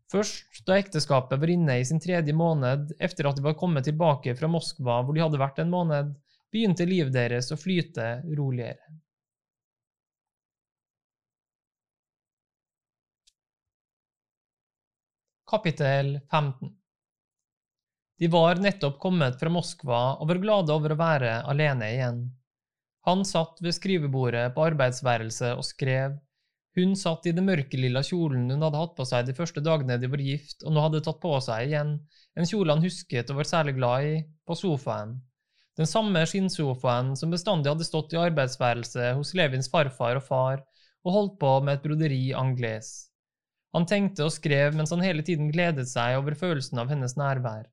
Først 0.10 0.64
da 0.66 0.80
ekteskapet 0.82 1.38
var 1.42 1.52
inne 1.54 1.76
i 1.78 1.84
sin 1.86 2.00
tredje 2.02 2.34
måned 2.34 2.96
etter 2.98 3.28
at 3.30 3.38
de 3.38 3.44
var 3.46 3.58
kommet 3.60 3.86
tilbake 3.86 4.34
fra 4.40 4.50
Moskva 4.50 5.04
hvor 5.04 5.14
de 5.14 5.22
hadde 5.22 5.42
vært 5.42 5.62
en 5.62 5.70
måned, 5.70 6.16
begynte 6.50 6.88
livet 6.90 7.14
deres 7.14 7.52
å 7.54 7.58
flyte 7.60 8.08
roligere. 8.40 8.82
Kapittel 15.50 16.20
15 16.32 16.74
De 18.22 18.28
var 18.34 18.60
nettopp 18.62 18.98
kommet 19.02 19.38
fra 19.40 19.50
Moskva 19.54 20.02
og 20.18 20.30
var 20.30 20.42
glade 20.42 20.74
over 20.74 20.94
å 20.94 20.98
være 21.00 21.32
alene 21.54 21.94
igjen. 21.94 22.20
Han 23.06 23.22
satt 23.26 23.62
ved 23.66 23.78
skrivebordet 23.78 24.52
på 24.54 24.66
arbeidsværelset 24.72 25.54
og 25.54 25.66
skrev. 25.66 26.18
Hun 26.78 26.94
satt 27.00 27.26
i 27.26 27.34
den 27.34 27.48
mørkelilla 27.48 28.04
kjolen 28.06 28.46
hun 28.54 28.62
hadde 28.62 28.82
hatt 28.82 28.94
på 28.98 29.06
seg 29.10 29.26
de 29.26 29.34
første 29.38 29.64
dagene 29.66 29.98
de 30.02 30.10
var 30.12 30.22
gift, 30.22 30.62
og 30.64 30.76
nå 30.76 30.84
hadde 30.86 31.02
tatt 31.06 31.18
på 31.24 31.32
seg 31.42 31.72
igjen, 31.72 31.96
en 32.38 32.50
kjole 32.50 32.76
han 32.76 32.86
husket 32.86 33.32
og 33.34 33.42
var 33.42 33.50
særlig 33.50 33.74
glad 33.80 34.06
i, 34.06 34.14
på 34.46 34.58
sofaen. 34.58 35.18
Den 35.80 35.90
samme 35.90 36.22
skinnsofaen 36.28 37.14
som 37.18 37.34
bestandig 37.34 37.72
hadde 37.72 37.88
stått 37.88 38.14
i 38.14 38.20
arbeidsværelset 38.22 39.16
hos 39.18 39.34
Levins 39.38 39.72
farfar 39.72 40.20
og 40.20 40.26
far, 40.28 40.64
og 41.08 41.16
holdt 41.16 41.38
på 41.42 41.54
med 41.64 41.78
et 41.78 41.86
broderi 41.86 42.24
angles. 42.36 42.90
Han 43.76 43.86
tenkte 43.90 44.26
og 44.26 44.34
skrev 44.34 44.76
mens 44.78 44.92
han 44.94 45.04
hele 45.06 45.24
tiden 45.26 45.52
gledet 45.54 45.88
seg 45.90 46.18
over 46.20 46.36
følelsen 46.38 46.82
av 46.82 46.90
hennes 46.92 47.16
nærvær. 47.20 47.68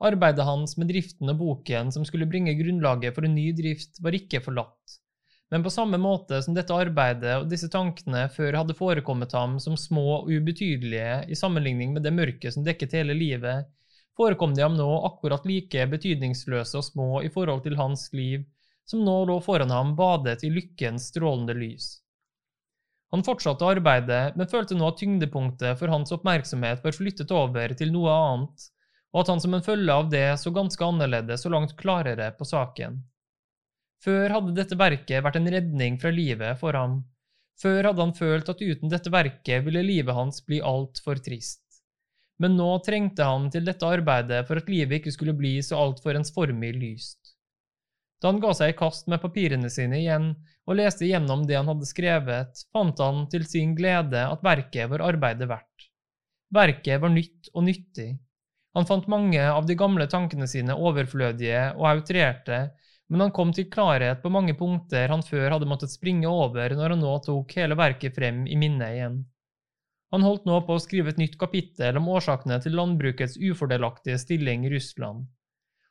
Arbeidet 0.00 0.46
hans 0.48 0.78
med 0.80 0.88
driften 0.88 1.28
og 1.28 1.38
boken 1.42 1.92
som 1.92 2.06
skulle 2.08 2.28
bringe 2.28 2.56
grunnlaget 2.56 3.14
for 3.16 3.28
en 3.28 3.36
ny 3.36 3.50
drift, 3.56 4.00
var 4.00 4.16
ikke 4.16 4.40
forlatt. 4.44 5.00
Men 5.50 5.64
på 5.66 5.70
samme 5.70 5.98
måte 5.98 6.38
som 6.42 6.54
dette 6.54 6.74
arbeidet 6.74 7.32
og 7.40 7.48
disse 7.50 7.66
tankene 7.72 8.28
før 8.30 8.60
hadde 8.60 8.76
forekommet 8.78 9.32
ham 9.34 9.56
som 9.62 9.74
små 9.78 10.04
og 10.20 10.30
ubetydelige 10.30 11.24
i 11.26 11.38
sammenligning 11.38 11.96
med 11.96 12.06
det 12.06 12.12
mørket 12.14 12.54
som 12.54 12.66
dekket 12.66 12.94
hele 13.00 13.16
livet, 13.18 13.66
forekom 14.16 14.54
de 14.54 14.62
ham 14.62 14.76
nå 14.78 14.88
akkurat 15.08 15.48
like 15.48 15.88
betydningsløse 15.90 16.78
og 16.78 16.86
små 16.86 17.08
i 17.26 17.32
forhold 17.34 17.64
til 17.66 17.78
hans 17.80 18.06
liv, 18.14 18.46
som 18.86 19.02
nå 19.06 19.16
lå 19.26 19.40
foran 19.42 19.74
ham 19.74 19.96
badet 19.98 20.44
i 20.46 20.52
lykkens 20.54 21.10
strålende 21.10 21.58
lys. 21.58 21.96
Han 23.10 23.26
fortsatte 23.26 23.66
arbeidet, 23.66 24.36
men 24.38 24.50
følte 24.50 24.76
nå 24.78 24.86
at 24.86 25.00
tyngdepunktet 25.02 25.78
for 25.80 25.90
hans 25.90 26.14
oppmerksomhet 26.14 26.84
var 26.84 26.94
flyttet 26.94 27.32
over 27.34 27.74
til 27.74 27.90
noe 27.90 28.14
annet, 28.14 28.70
og 29.10 29.24
at 29.24 29.32
han 29.32 29.42
som 29.42 29.56
en 29.56 29.66
følge 29.66 29.94
av 29.94 30.10
det 30.12 30.28
så 30.38 30.52
ganske 30.54 30.86
annerledes 30.86 31.42
og 31.46 31.56
langt 31.56 31.74
klarere 31.80 32.30
på 32.38 32.46
saken. 32.46 33.00
Før 34.04 34.32
hadde 34.32 34.56
dette 34.56 34.78
verket 34.80 35.24
vært 35.24 35.36
en 35.36 35.50
redning 35.52 35.98
fra 36.00 36.12
livet 36.14 36.56
for 36.60 36.76
ham. 36.78 37.02
Før 37.60 37.90
hadde 37.90 38.04
han 38.06 38.14
følt 38.16 38.48
at 38.48 38.62
uten 38.62 38.92
dette 38.92 39.12
verket 39.12 39.66
ville 39.66 39.82
livet 39.84 40.16
hans 40.16 40.40
bli 40.46 40.62
altfor 40.64 41.20
trist. 41.20 41.60
Men 42.40 42.56
nå 42.56 42.70
trengte 42.84 43.26
han 43.28 43.50
til 43.52 43.66
dette 43.68 43.84
arbeidet 43.84 44.46
for 44.48 44.56
at 44.56 44.70
livet 44.72 45.00
ikke 45.00 45.12
skulle 45.12 45.36
bli 45.36 45.58
så 45.64 45.76
altfor 45.76 46.16
ensformig 46.16 46.72
lyst. 46.78 47.34
Da 48.20 48.32
han 48.32 48.40
ga 48.40 48.54
seg 48.56 48.72
i 48.72 48.78
kast 48.78 49.08
med 49.12 49.20
papirene 49.20 49.68
sine 49.72 50.00
igjen 50.00 50.32
og 50.68 50.76
leste 50.78 51.08
gjennom 51.08 51.44
det 51.48 51.58
han 51.58 51.68
hadde 51.68 51.88
skrevet, 51.88 52.64
fant 52.72 53.00
han 53.00 53.26
til 53.32 53.44
sin 53.48 53.76
glede 53.76 54.24
at 54.24 54.44
verket 54.44 54.88
var 54.92 55.04
arbeidet 55.04 55.48
verdt. 55.48 55.88
Verket 56.52 57.00
var 57.00 57.12
nytt 57.12 57.52
og 57.52 57.64
nyttig. 57.68 58.10
Han 58.76 58.86
fant 58.86 59.08
mange 59.10 59.42
av 59.42 59.66
de 59.66 59.76
gamle 59.76 60.06
tankene 60.08 60.48
sine 60.48 60.76
overflødige 60.76 61.70
og 61.76 61.88
outrerte, 61.92 62.60
men 63.10 63.24
han 63.24 63.32
kom 63.34 63.50
til 63.54 63.66
klarhet 63.70 64.22
på 64.22 64.30
mange 64.30 64.54
punkter 64.58 65.10
han 65.10 65.24
før 65.26 65.56
hadde 65.56 65.68
måttet 65.68 65.90
springe 65.90 66.30
over 66.30 66.76
når 66.78 66.94
han 66.94 67.02
nå 67.02 67.16
tok 67.26 67.56
hele 67.58 67.78
verket 67.78 68.14
frem 68.14 68.44
i 68.46 68.58
minnet 68.60 68.94
igjen. 68.94 69.18
Han 70.14 70.26
holdt 70.26 70.46
nå 70.46 70.60
på 70.66 70.74
å 70.74 70.82
skrive 70.82 71.12
et 71.12 71.18
nytt 71.18 71.36
kapittel 71.38 71.98
om 71.98 72.08
årsakene 72.10 72.58
til 72.62 72.74
landbrukets 72.78 73.36
ufordelaktige 73.38 74.18
stilling 74.18 74.66
i 74.66 74.72
Russland. 74.72 75.26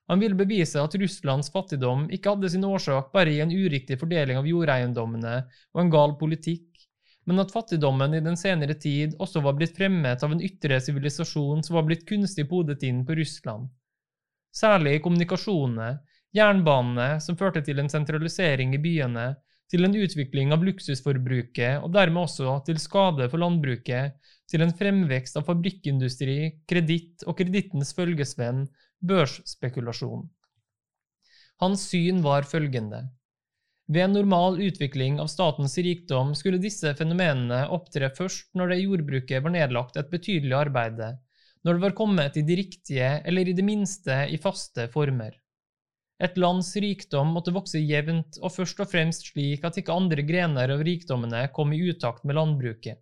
Han 0.10 0.24
ville 0.24 0.36
bevise 0.36 0.82
at 0.82 0.96
Russlands 0.98 1.52
fattigdom 1.54 2.08
ikke 2.16 2.34
hadde 2.34 2.50
sin 2.50 2.66
årsak 2.66 3.12
bare 3.14 3.36
i 3.36 3.42
en 3.44 3.52
uriktig 3.54 4.00
fordeling 4.02 4.40
av 4.40 4.48
jordeiendommene 4.50 5.36
og 5.76 5.82
en 5.84 5.92
gal 5.94 6.16
politikk, 6.20 6.66
men 7.30 7.44
at 7.44 7.52
fattigdommen 7.54 8.16
i 8.18 8.24
den 8.26 8.40
senere 8.40 8.74
tid 8.80 9.14
også 9.22 9.44
var 9.46 9.60
blitt 9.60 9.76
fremmet 9.78 10.24
av 10.26 10.34
en 10.34 10.42
ytre 10.42 10.80
sivilisasjon 10.82 11.62
som 11.68 11.78
var 11.78 11.86
blitt 11.86 12.08
kunstig 12.10 12.48
podet 12.50 12.82
inn 12.88 13.04
på 13.06 13.20
Russland. 13.20 13.68
Særlig 14.56 14.96
i 14.98 15.04
kommunikasjonene, 15.06 15.92
jernbanene, 16.36 17.20
som 17.24 17.38
førte 17.38 17.64
til 17.66 17.82
en 17.82 17.90
sentralisering 17.92 18.76
i 18.76 18.82
byene, 18.82 19.34
til 19.70 19.86
en 19.86 19.94
utvikling 19.94 20.54
av 20.54 20.64
luksusforbruket 20.66 21.84
og 21.84 21.94
dermed 21.94 22.26
også 22.26 22.58
til 22.66 22.80
skade 22.82 23.28
for 23.30 23.42
landbruket, 23.42 24.18
til 24.50 24.66
en 24.66 24.74
fremvekst 24.74 25.38
av 25.38 25.46
fabrikkindustri, 25.46 26.40
kreditt 26.70 27.26
og 27.30 27.38
kredittens 27.38 27.94
følgesvenn, 27.98 28.66
børsspekulasjon. 29.06 30.26
Hans 31.62 31.86
syn 31.92 32.24
var 32.26 32.48
følgende. 32.50 33.04
Ved 33.90 34.06
en 34.06 34.16
normal 34.20 34.60
utvikling 34.62 35.18
av 35.22 35.30
statens 35.32 35.74
rikdom 35.82 36.36
skulle 36.38 36.62
disse 36.62 36.92
fenomenene 36.98 37.64
opptre 37.74 38.12
først 38.14 38.52
når 38.58 38.72
det 38.72 38.78
i 38.80 38.86
jordbruket 38.86 39.44
var 39.46 39.54
nedlagt 39.56 39.98
et 39.98 40.12
betydelig 40.12 40.56
arbeide, 40.60 41.16
når 41.66 41.78
det 41.78 41.86
var 41.88 41.96
kommet 41.98 42.38
i 42.38 42.46
de 42.46 42.58
riktige 42.62 43.10
eller 43.26 43.50
i 43.50 43.56
det 43.58 43.66
minste 43.66 44.22
i 44.30 44.38
faste 44.42 44.88
former. 44.94 45.34
Et 46.20 46.38
lands 46.38 46.70
rikdom 46.76 47.30
måtte 47.32 47.54
vokse 47.56 47.80
jevnt 47.80 48.42
og 48.44 48.52
først 48.52 48.82
og 48.84 48.90
fremst 48.92 49.30
slik 49.32 49.64
at 49.64 49.78
ikke 49.80 49.96
andre 49.96 50.26
grener 50.28 50.74
av 50.74 50.82
rikdommene 50.84 51.46
kom 51.56 51.72
i 51.72 51.80
utakt 51.92 52.26
med 52.28 52.36
landbruket. 52.36 53.00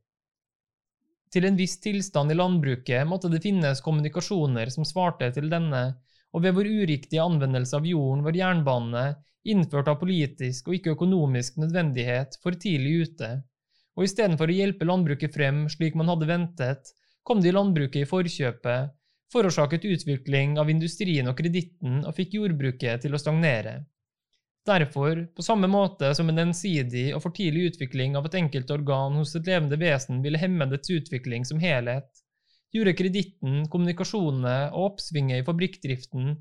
Til 1.34 1.48
en 1.50 1.58
viss 1.60 1.76
tilstand 1.84 2.32
i 2.32 2.38
landbruket 2.38 3.08
måtte 3.10 3.32
det 3.34 3.42
finnes 3.44 3.82
kommunikasjoner 3.84 4.70
som 4.72 4.86
svarte 4.88 5.32
til 5.36 5.50
denne, 5.52 5.98
og 6.32 6.44
ved 6.44 6.56
vår 6.56 6.70
uriktige 6.84 7.24
anvendelse 7.24 7.76
av 7.80 7.88
jorden 7.90 8.24
var 8.24 8.38
jernbanene, 8.38 9.18
innført 9.48 9.90
av 9.92 9.98
politisk 10.00 10.70
og 10.70 10.78
ikke 10.78 10.94
økonomisk 10.96 11.58
nødvendighet, 11.62 12.38
for 12.44 12.56
tidlig 12.56 13.08
ute, 13.08 13.32
og 13.98 14.06
istedenfor 14.06 14.52
å 14.52 14.58
hjelpe 14.60 14.88
landbruket 14.88 15.34
frem 15.34 15.66
slik 15.74 15.98
man 15.98 16.12
hadde 16.12 16.30
ventet, 16.30 16.94
kom 17.28 17.42
de 17.42 17.52
landbruket 17.56 18.04
i 18.04 18.10
forkjøpet, 18.10 18.94
forårsaket 19.34 19.86
utvikling 19.86 20.58
av 20.62 20.70
industrien 20.72 21.28
og 21.28 21.38
kreditten 21.40 22.04
og 22.06 22.16
fikk 22.18 22.38
jordbruket 22.40 23.04
til 23.04 23.16
å 23.16 23.22
stagnere. 23.22 23.82
Derfor, 24.68 25.22
på 25.36 25.44
samme 25.46 25.70
måte 25.72 26.10
som 26.16 26.28
en 26.28 26.44
ensidig 26.48 27.10
og 27.16 27.22
for 27.24 27.36
tidlig 27.36 27.72
utvikling 27.72 28.18
av 28.20 28.28
et 28.28 28.36
enkelt 28.40 28.72
organ 28.76 29.16
hos 29.16 29.36
et 29.40 29.48
levende 29.48 29.80
vesen 29.80 30.20
ville 30.24 30.40
hemme 30.42 30.68
dets 30.72 30.92
utvikling 30.92 31.48
som 31.48 31.62
helhet, 31.64 32.10
gjorde 32.76 32.98
kreditten, 33.00 33.62
kommunikasjonene 33.72 34.58
og 34.74 34.92
oppsvinget 34.92 35.42
i 35.42 35.48
fabrikkdriften, 35.48 36.34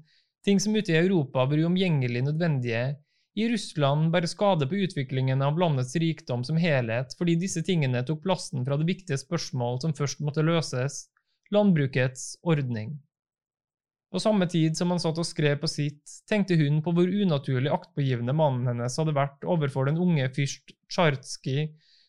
ting 0.46 0.62
som 0.62 0.74
ute 0.74 0.94
i 0.94 0.98
Europa 0.98 1.46
var 1.46 1.62
uomgjengelig 1.62 2.24
nødvendige, 2.26 2.96
i 3.36 3.46
Russland 3.52 4.10
bare 4.14 4.28
skade 4.30 4.66
på 4.66 4.78
utviklingen 4.86 5.42
av 5.44 5.58
landets 5.60 5.92
rikdom 6.00 6.40
som 6.46 6.56
helhet 6.56 7.12
fordi 7.18 7.34
disse 7.36 7.60
tingene 7.66 8.00
tok 8.08 8.22
plassen 8.24 8.64
fra 8.64 8.78
det 8.80 8.88
viktige 8.88 9.18
spørsmål 9.20 9.82
som 9.82 9.92
først 9.94 10.22
måtte 10.24 10.44
løses, 10.46 11.02
landbrukets 11.54 12.36
ordning. 12.42 12.96
På 14.12 14.20
samme 14.22 14.46
tid 14.48 14.76
som 14.78 14.92
han 14.94 15.00
satt 15.02 15.18
og 15.18 15.26
skrev 15.26 15.58
på 15.60 15.68
sitt, 15.70 16.04
tenkte 16.30 16.56
hun 16.60 16.78
på 16.84 16.92
hvor 16.94 17.10
unaturlig 17.10 17.72
aktpågivende 17.74 18.34
mannen 18.36 18.70
hennes 18.70 18.96
hadde 19.00 19.16
vært 19.16 19.42
overfor 19.44 19.90
den 19.90 19.98
unge 20.00 20.28
fyrst 20.36 20.72
Tsjartskij, 20.88 21.66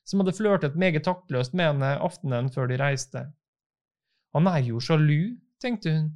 som 0.07 0.21
hadde 0.21 0.35
flørtet 0.37 0.77
meget 0.79 1.03
taktløst 1.03 1.57
med 1.57 1.73
henne 1.73 1.89
aftenen 2.05 2.51
før 2.53 2.69
de 2.71 2.77
reiste. 2.79 3.25
Han 4.37 4.47
er 4.47 4.61
jo 4.69 4.79
sjalu, 4.83 5.35
tenkte 5.61 5.95
hun. 5.95 6.07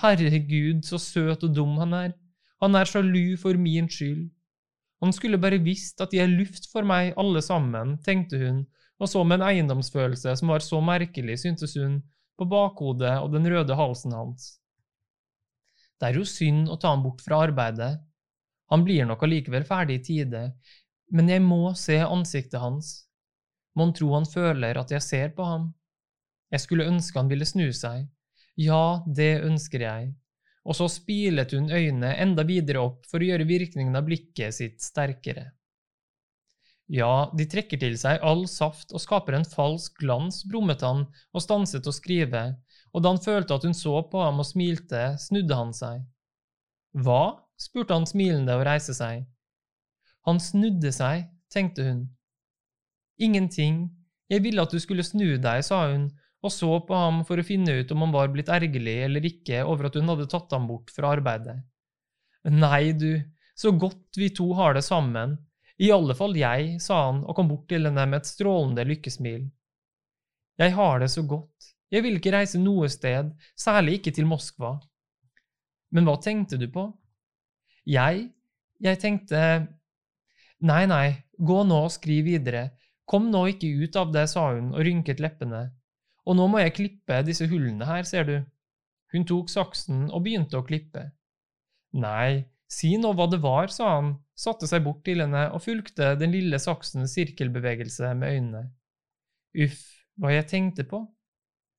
Herregud, 0.00 0.82
så 0.86 0.98
søt 0.98 1.44
og 1.46 1.54
dum 1.54 1.76
han 1.78 1.94
er. 1.94 2.12
Han 2.64 2.76
er 2.76 2.88
sjalu 2.88 3.36
for 3.40 3.58
min 3.60 3.88
skyld. 3.92 4.30
Han 5.00 5.12
skulle 5.16 5.40
bare 5.40 5.60
visst 5.64 6.00
at 6.00 6.12
de 6.12 6.20
er 6.20 6.32
luft 6.32 6.68
for 6.72 6.84
meg 6.84 7.14
alle 7.20 7.40
sammen, 7.44 7.96
tenkte 8.04 8.40
hun, 8.40 8.64
og 9.00 9.08
så 9.08 9.22
med 9.24 9.40
en 9.40 9.46
eiendomsfølelse 9.48 10.34
som 10.36 10.52
var 10.52 10.64
så 10.64 10.80
merkelig, 10.84 11.38
syntes 11.40 11.76
hun, 11.80 12.00
på 12.40 12.48
bakhodet 12.48 13.18
og 13.20 13.34
den 13.34 13.48
røde 13.52 13.76
halsen 13.76 14.16
hans. 14.16 14.54
Det 16.00 16.08
er 16.08 16.16
jo 16.16 16.24
synd 16.24 16.70
å 16.72 16.78
ta 16.80 16.94
ham 16.94 17.04
bort 17.04 17.20
fra 17.20 17.42
arbeidet. 17.44 17.98
Han 18.72 18.86
blir 18.86 19.04
nok 19.04 19.26
allikevel 19.26 19.66
ferdig 19.68 19.98
i 19.98 20.04
tide, 20.06 20.44
men 21.12 21.28
jeg 21.28 21.42
må 21.44 21.74
se 21.76 21.98
ansiktet 22.00 22.62
hans. 22.62 22.94
Mon 23.76 23.92
tro 23.94 24.14
han 24.14 24.26
føler 24.26 24.80
at 24.80 24.94
jeg 24.94 25.04
ser 25.04 25.34
på 25.36 25.44
ham? 25.44 25.68
Jeg 26.50 26.64
skulle 26.64 26.88
ønske 26.88 27.20
han 27.20 27.28
ville 27.30 27.46
snu 27.46 27.68
seg. 27.76 28.08
Ja, 28.58 29.02
det 29.06 29.42
ønsker 29.46 29.84
jeg. 29.84 30.10
Og 30.64 30.76
så 30.76 30.88
spilet 30.92 31.52
hun 31.56 31.70
øynene 31.70 32.14
enda 32.20 32.44
videre 32.46 32.82
opp 32.84 33.06
for 33.10 33.20
å 33.20 33.28
gjøre 33.30 33.48
virkningen 33.48 33.96
av 33.96 34.06
blikket 34.08 34.56
sitt 34.56 34.82
sterkere. 34.84 35.50
Ja, 36.90 37.30
de 37.38 37.46
trekker 37.46 37.78
til 37.78 37.94
seg 38.00 38.18
all 38.26 38.48
saft 38.50 38.90
og 38.90 39.02
skaper 39.02 39.36
en 39.38 39.46
falsk 39.46 40.00
glans, 40.02 40.40
brummet 40.50 40.82
han 40.82 41.04
og 41.30 41.44
stanset 41.44 41.86
å 41.86 41.94
skrive, 41.94 42.42
og 42.90 43.04
da 43.04 43.12
han 43.12 43.22
følte 43.22 43.54
at 43.54 43.66
hun 43.66 43.76
så 43.78 44.00
på 44.10 44.22
ham 44.24 44.42
og 44.42 44.48
smilte, 44.48 45.12
snudde 45.22 45.58
han 45.58 45.70
seg. 45.76 46.02
Hva? 46.98 47.46
spurte 47.60 47.92
han 47.94 48.08
smilende 48.08 48.56
og 48.56 48.64
reiste 48.66 48.94
seg. 48.96 49.26
Han 50.26 50.40
snudde 50.40 50.90
seg, 50.96 51.26
tenkte 51.52 51.84
hun. 51.84 52.00
Ingenting, 53.20 53.84
jeg 54.32 54.42
ville 54.42 54.64
at 54.64 54.72
du 54.72 54.80
skulle 54.80 55.04
snu 55.04 55.36
deg, 55.36 55.62
sa 55.66 55.84
hun, 55.92 56.08
og 56.40 56.54
så 56.54 56.72
på 56.88 56.96
ham 56.96 57.20
for 57.28 57.38
å 57.38 57.44
finne 57.44 57.82
ut 57.82 57.92
om 57.92 58.06
han 58.06 58.14
var 58.14 58.32
blitt 58.32 58.48
ergerlig 58.50 58.96
eller 59.04 59.26
ikke 59.28 59.60
over 59.68 59.90
at 59.90 59.98
hun 60.00 60.08
hadde 60.08 60.28
tatt 60.32 60.50
ham 60.56 60.66
bort 60.70 60.90
fra 60.94 61.12
arbeidet. 61.18 61.58
Nei, 62.48 62.96
du, 62.96 63.20
så 63.54 63.74
godt 63.76 64.16
vi 64.16 64.30
to 64.32 64.48
har 64.56 64.74
det 64.74 64.86
sammen, 64.86 65.36
i 65.80 65.88
alle 65.94 66.14
fall 66.16 66.36
jeg, 66.36 66.76
sa 66.82 67.06
han 67.06 67.22
og 67.24 67.36
kom 67.36 67.48
bort 67.48 67.68
til 67.70 67.88
henne 67.88 68.04
med 68.06 68.20
et 68.20 68.28
strålende 68.28 68.84
lykkesmil. 68.88 69.46
Jeg 70.60 70.74
har 70.76 71.00
det 71.00 71.08
så 71.12 71.24
godt, 71.24 71.70
jeg 71.90 72.04
vil 72.04 72.20
ikke 72.20 72.34
reise 72.34 72.60
noe 72.60 72.88
sted, 72.92 73.32
særlig 73.58 73.98
ikke 73.98 74.12
til 74.14 74.28
Moskva. 74.30 74.76
Men 75.90 76.06
hva 76.06 76.18
tenkte 76.22 76.58
du 76.60 76.68
på? 76.70 76.84
Jeg? 77.88 78.28
Jeg 78.80 79.00
tenkte 79.02 79.40
Nei, 80.60 80.84
nei, 80.86 81.24
gå 81.40 81.62
nå 81.64 81.78
og 81.86 81.92
skriv 81.94 82.26
videre. 82.28 82.68
Kom 83.08 83.30
nå 83.32 83.46
ikke 83.54 83.72
ut 83.80 83.96
av 83.96 84.12
det, 84.14 84.26
sa 84.30 84.50
hun 84.52 84.74
og 84.74 84.84
rynket 84.84 85.22
leppene. 85.24 85.64
Og 86.28 86.36
nå 86.36 86.46
må 86.52 86.60
jeg 86.60 86.76
klippe 86.76 87.22
disse 87.26 87.48
hullene 87.50 87.88
her, 87.88 88.04
ser 88.06 88.28
du. 88.28 88.36
Hun 89.10 89.24
tok 89.26 89.48
saksen 89.50 90.04
og 90.12 90.22
begynte 90.26 90.60
å 90.60 90.66
klippe. 90.66 91.08
Nei, 91.96 92.44
si 92.70 92.92
nå 93.00 93.14
hva 93.16 93.26
det 93.32 93.40
var, 93.42 93.72
sa 93.72 93.96
han, 93.96 94.12
satte 94.40 94.68
seg 94.68 94.84
bort 94.86 95.02
til 95.04 95.20
henne 95.20 95.46
og 95.52 95.62
fulgte 95.64 96.14
den 96.20 96.32
lille 96.32 96.60
saksens 96.62 97.14
sirkelbevegelse 97.18 98.14
med 98.16 98.36
øynene. 98.36 98.62
Uff, 99.60 99.82
hva 100.20 100.32
jeg 100.32 100.48
tenkte 100.48 100.86
på? 100.88 101.02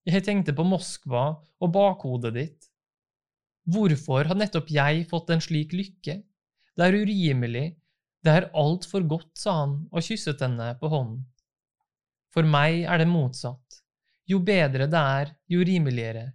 Jeg 0.06 0.26
tenkte 0.26 0.54
på 0.58 0.66
Moskva 0.66 1.26
og 1.62 1.74
bakhodet 1.74 2.34
ditt. 2.38 2.70
Hvorfor 3.72 4.26
har 4.30 4.38
nettopp 4.38 4.72
jeg 4.74 5.06
fått 5.10 5.30
en 5.34 5.44
slik 5.44 5.74
lykke? 5.78 6.18
Det 6.78 6.88
er 6.88 6.98
urimelig, 6.98 7.68
det 8.22 8.34
er 8.34 8.50
altfor 8.58 9.06
godt, 9.10 9.34
sa 9.38 9.60
han 9.64 9.76
og 9.92 10.06
kysset 10.06 10.42
henne 10.42 10.72
på 10.82 10.90
hånden. 10.90 11.24
For 12.32 12.48
meg 12.48 12.86
er 12.88 13.02
det 13.02 13.10
motsatt. 13.10 13.82
Jo 14.30 14.40
bedre 14.46 14.88
det 14.90 15.02
er, 15.18 15.34
jo 15.52 15.66
rimeligere. 15.68 16.30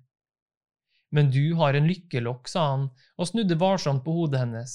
Men 1.14 1.30
du 1.32 1.54
har 1.58 1.78
en 1.78 1.86
lykkelokk, 1.88 2.50
sa 2.50 2.66
han 2.72 2.88
og 3.16 3.30
snudde 3.30 3.56
varsomt 3.58 4.04
på 4.04 4.14
hodet 4.18 4.42
hennes. 4.42 4.74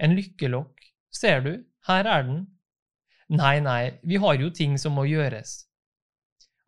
En 0.00 0.14
lykkelokk, 0.16 0.86
ser 1.12 1.42
du, 1.44 1.52
her 1.88 2.06
er 2.08 2.22
den. 2.24 2.44
Nei, 3.28 3.58
nei, 3.60 3.98
vi 4.02 4.16
har 4.22 4.38
jo 4.40 4.48
ting 4.50 4.78
som 4.80 4.96
må 4.96 5.04
gjøres. 5.10 5.58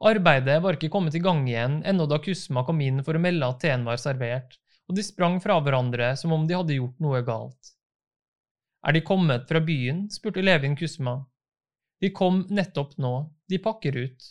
Arbeidet 0.04 0.58
var 0.62 0.76
ikke 0.76 0.90
kommet 0.92 1.16
i 1.16 1.22
gang 1.22 1.44
igjen 1.48 1.78
ennå 1.88 2.08
da 2.10 2.18
Kusma 2.22 2.64
kom 2.66 2.82
inn 2.84 3.00
for 3.06 3.16
å 3.16 3.22
melde 3.22 3.48
at 3.48 3.60
teen 3.62 3.86
var 3.86 4.00
servert, 4.02 4.58
og 4.90 4.98
de 4.98 5.04
sprang 5.06 5.38
fra 5.40 5.56
hverandre 5.62 6.12
som 6.20 6.34
om 6.36 6.44
de 6.48 6.58
hadde 6.58 6.76
gjort 6.76 7.00
noe 7.00 7.22
galt. 7.24 7.72
Er 8.82 8.96
de 8.96 9.04
kommet 9.06 9.46
fra 9.48 9.62
byen? 9.62 10.08
spurte 10.10 10.42
Levin 10.42 10.74
Kusma. 10.76 11.20
De 12.02 12.10
kom 12.10 12.42
nettopp 12.50 12.96
nå, 12.98 13.14
de 13.48 13.62
pakker 13.62 13.96
ut. 13.96 14.28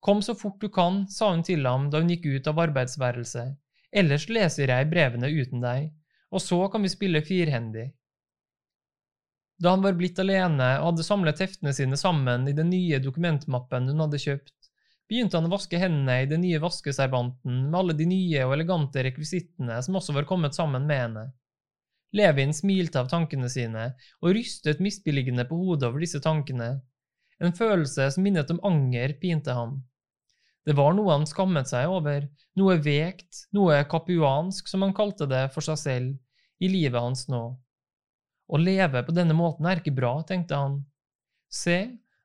Kom 0.00 0.22
så 0.24 0.34
fort 0.34 0.58
du 0.60 0.70
kan, 0.72 1.04
sa 1.12 1.30
hun 1.34 1.44
til 1.44 1.68
ham 1.68 1.90
da 1.92 2.00
hun 2.00 2.10
gikk 2.10 2.26
ut 2.32 2.48
av 2.48 2.64
arbeidsværelset, 2.64 3.56
ellers 3.92 4.26
leser 4.32 4.72
jeg 4.72 4.88
brevene 4.88 5.28
uten 5.28 5.60
deg, 5.60 5.92
og 6.32 6.42
så 6.42 6.58
kan 6.72 6.82
vi 6.82 6.90
spille 6.92 7.22
firhendig. 7.24 7.90
Da 9.62 9.72
han 9.72 9.84
var 9.84 9.96
blitt 9.96 10.18
alene 10.20 10.74
og 10.80 10.90
hadde 10.90 11.06
samlet 11.06 11.40
heftene 11.40 11.72
sine 11.76 11.96
sammen 11.96 12.44
i 12.50 12.54
den 12.56 12.68
nye 12.72 13.00
dokumentmappen 13.00 13.88
hun 13.88 14.02
hadde 14.04 14.20
kjøpt, 14.20 14.54
begynte 15.08 15.38
han 15.38 15.48
å 15.48 15.54
vaske 15.54 15.80
hendene 15.80 16.18
i 16.24 16.28
den 16.28 16.42
nye 16.44 16.60
vaskeservanten 16.60 17.62
med 17.70 17.78
alle 17.78 17.96
de 17.96 18.08
nye 18.10 18.44
og 18.44 18.56
elegante 18.58 19.04
rekvisittene 19.06 19.78
som 19.86 19.96
også 19.96 20.16
var 20.16 20.28
kommet 20.28 20.56
sammen 20.58 20.84
med 20.88 21.02
henne. 21.04 21.24
Levin 22.16 22.52
smilte 22.54 23.00
av 23.00 23.08
tankene 23.10 23.48
sine 23.52 23.90
og 24.20 24.34
rystet 24.36 24.82
misbilligende 24.82 25.46
på 25.48 25.58
hodet 25.58 25.88
over 25.88 26.04
disse 26.04 26.20
tankene. 26.22 26.76
En 27.42 27.56
følelse 27.56 28.10
som 28.12 28.24
minnet 28.24 28.50
om 28.52 28.60
anger, 28.64 29.16
pinte 29.20 29.56
ham. 29.56 29.78
Det 30.66 30.74
var 30.74 30.96
noe 30.96 31.12
han 31.14 31.26
skammet 31.28 31.70
seg 31.70 31.86
over, 31.92 32.26
noe 32.58 32.74
vekt, 32.82 33.46
noe 33.54 33.78
kapuansk, 33.86 34.66
som 34.66 34.82
han 34.82 34.94
kalte 34.96 35.28
det 35.30 35.44
for 35.54 35.62
seg 35.62 35.78
selv, 35.78 36.16
i 36.58 36.70
livet 36.72 36.98
hans 36.98 37.26
nå. 37.30 37.44
Å 38.46 38.58
leve 38.58 39.02
på 39.06 39.14
denne 39.14 39.34
måten 39.36 39.66
er 39.66 39.78
ikke 39.80 39.94
bra, 39.94 40.16
tenkte 40.26 40.58
han. 40.58 40.80
Se, 41.52 41.78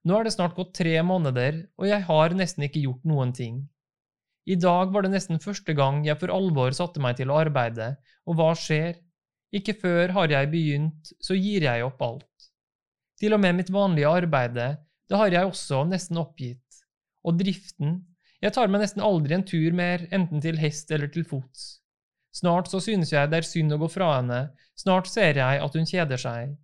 nå 0.07 0.17
er 0.17 0.25
det 0.25 0.33
snart 0.33 0.57
gått 0.57 0.73
tre 0.79 0.95
måneder, 1.05 1.59
og 1.77 1.89
jeg 1.89 2.05
har 2.07 2.33
nesten 2.37 2.65
ikke 2.65 2.81
gjort 2.81 3.05
noen 3.05 3.33
ting. 3.37 3.61
I 4.49 4.57
dag 4.57 4.89
var 4.93 5.05
det 5.05 5.13
nesten 5.13 5.41
første 5.41 5.75
gang 5.77 6.01
jeg 6.07 6.17
for 6.17 6.33
alvor 6.33 6.73
satte 6.73 7.01
meg 7.03 7.19
til 7.19 7.29
å 7.29 7.37
arbeide, 7.43 7.93
og 8.25 8.39
hva 8.39 8.51
skjer? 8.57 8.97
Ikke 9.53 9.75
før 9.77 10.13
har 10.15 10.31
jeg 10.31 10.49
begynt, 10.49 11.11
så 11.21 11.35
gir 11.35 11.67
jeg 11.67 11.83
opp 11.85 12.01
alt. 12.05 12.47
Til 13.21 13.35
og 13.35 13.41
med 13.43 13.59
mitt 13.59 13.69
vanlige 13.69 14.09
arbeide, 14.09 14.67
det 15.11 15.19
har 15.19 15.33
jeg 15.33 15.49
også 15.49 15.83
nesten 15.89 16.17
oppgitt. 16.21 16.79
Og 17.27 17.37
driften, 17.37 17.99
jeg 18.41 18.55
tar 18.55 18.71
meg 18.71 18.81
nesten 18.81 19.03
aldri 19.05 19.37
en 19.37 19.45
tur 19.45 19.75
mer, 19.77 20.07
enten 20.09 20.41
til 20.41 20.57
hest 20.61 20.91
eller 20.91 21.11
til 21.13 21.25
fots. 21.27 21.77
Snart 22.33 22.71
så 22.71 22.79
synes 22.81 23.11
jeg 23.11 23.29
det 23.29 23.41
er 23.41 23.47
synd 23.47 23.75
å 23.75 23.79
gå 23.81 23.89
fra 23.91 24.15
henne, 24.17 24.41
snart 24.79 25.09
ser 25.11 25.37
jeg 25.37 25.61
at 25.61 25.77
hun 25.77 25.87
kjeder 25.87 26.21
seg. 26.21 26.55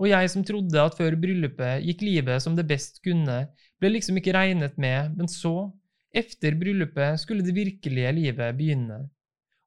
Og 0.00 0.08
jeg 0.08 0.30
som 0.32 0.44
trodde 0.46 0.80
at 0.80 0.96
før 0.96 1.14
bryllupet 1.20 1.84
gikk 1.84 2.02
livet 2.06 2.42
som 2.42 2.56
det 2.56 2.64
best 2.68 3.02
kunne, 3.04 3.42
ble 3.80 3.92
liksom 3.92 4.16
ikke 4.16 4.34
regnet 4.34 4.78
med, 4.80 5.12
men 5.18 5.28
så, 5.28 5.70
efter 6.10 6.56
bryllupet, 6.58 7.20
skulle 7.20 7.44
det 7.44 7.54
virkelige 7.56 8.14
livet 8.16 8.56
begynne. 8.56 9.02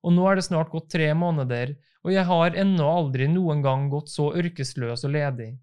Og 0.03 0.15
nå 0.15 0.25
er 0.27 0.39
det 0.39 0.47
snart 0.49 0.73
gått 0.73 0.89
tre 0.91 1.11
måneder, 1.15 1.75
og 2.03 2.11
jeg 2.11 2.27
har 2.27 2.57
ennå 2.59 2.87
aldri 2.89 3.29
noen 3.31 3.61
gang 3.63 3.85
gått 3.93 4.11
så 4.11 4.31
ørkesløs 4.35 5.05
og 5.05 5.13
ledig. 5.13 5.53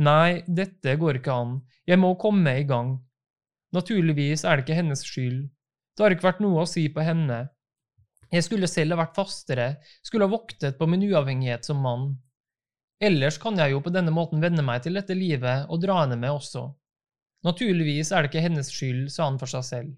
Nei, 0.00 0.42
dette 0.46 0.96
går 0.98 1.20
ikke 1.20 1.36
an, 1.36 1.54
jeg 1.86 2.00
må 2.00 2.14
komme 2.18 2.56
i 2.58 2.66
gang. 2.66 2.96
Naturligvis 3.76 4.44
er 4.44 4.58
det 4.58 4.66
ikke 4.66 4.80
hennes 4.80 5.04
skyld, 5.06 5.48
det 5.96 6.04
har 6.04 6.14
ikke 6.14 6.26
vært 6.30 6.42
noe 6.42 6.62
å 6.62 6.68
si 6.68 6.88
på 6.90 7.02
henne, 7.04 7.44
jeg 8.30 8.46
skulle 8.46 8.68
selv 8.70 8.94
ha 8.94 9.02
vært 9.02 9.16
fastere, 9.18 9.70
skulle 10.06 10.28
ha 10.28 10.30
voktet 10.30 10.76
på 10.78 10.86
min 10.86 11.02
uavhengighet 11.08 11.66
som 11.66 11.80
mann. 11.82 12.12
Ellers 13.02 13.40
kan 13.42 13.58
jeg 13.58 13.72
jo 13.72 13.80
på 13.82 13.90
denne 13.90 14.12
måten 14.14 14.42
venne 14.42 14.62
meg 14.62 14.84
til 14.84 14.94
dette 14.98 15.16
livet 15.18 15.66
og 15.66 15.80
dra 15.82 16.04
henne 16.04 16.18
med 16.20 16.30
også. 16.30 16.68
Naturligvis 17.46 18.12
er 18.12 18.22
det 18.22 18.30
ikke 18.30 18.44
hennes 18.44 18.70
skyld, 18.70 19.08
sa 19.10 19.26
han 19.26 19.40
for 19.40 19.50
seg 19.50 19.66
selv. 19.66 19.90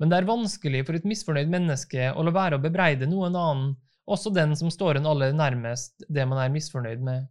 Men 0.00 0.08
det 0.08 0.22
er 0.22 0.30
vanskelig 0.30 0.84
for 0.88 0.96
et 0.96 1.08
misfornøyd 1.08 1.50
menneske 1.52 2.08
å 2.16 2.24
la 2.24 2.32
være 2.32 2.56
å 2.56 2.62
bebreide 2.62 3.10
noen 3.10 3.36
annen, 3.36 3.74
også 4.08 4.32
den 4.34 4.56
som 4.58 4.72
står 4.72 4.98
en 4.98 5.10
aller 5.10 5.34
nærmest 5.36 6.06
det 6.08 6.24
man 6.26 6.40
er 6.40 6.54
misfornøyd 6.54 7.04
med. 7.04 7.28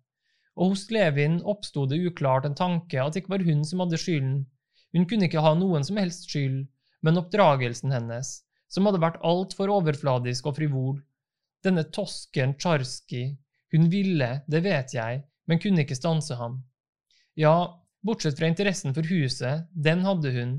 Og 0.60 0.76
hos 0.76 0.86
Levin 0.94 1.40
oppsto 1.48 1.88
det 1.90 1.98
uklart 2.06 2.46
en 2.46 2.58
tanke 2.60 3.02
at 3.02 3.16
det 3.16 3.24
ikke 3.24 3.40
var 3.40 3.48
hun 3.48 3.66
som 3.66 3.82
hadde 3.82 4.00
skylden. 4.00 4.44
Hun 4.96 5.08
kunne 5.08 5.28
ikke 5.28 5.44
ha 5.44 5.54
noen 5.56 5.86
som 5.88 6.00
helst 6.02 6.28
skyld, 6.30 6.66
men 7.02 7.20
oppdragelsen 7.22 7.94
hennes, 7.96 8.42
som 8.72 8.88
hadde 8.88 9.02
vært 9.04 9.22
altfor 9.28 9.72
overfladisk 9.74 10.50
og 10.52 10.58
frivol. 10.60 10.98
Denne 11.66 11.86
tosken 11.94 12.56
Tsjarskij, 12.60 13.32
hun 13.72 13.88
ville, 13.92 14.32
det 14.52 14.64
vet 14.66 14.96
jeg, 14.96 15.22
men 15.48 15.62
kunne 15.62 15.86
ikke 15.86 15.98
stanse 15.98 16.36
ham. 16.40 16.60
Ja, 17.40 17.56
bortsett 18.04 18.38
fra 18.40 18.50
interessen 18.52 18.96
for 18.96 19.08
huset, 19.08 19.68
den 19.72 20.04
hadde 20.08 20.34
hun, 20.36 20.58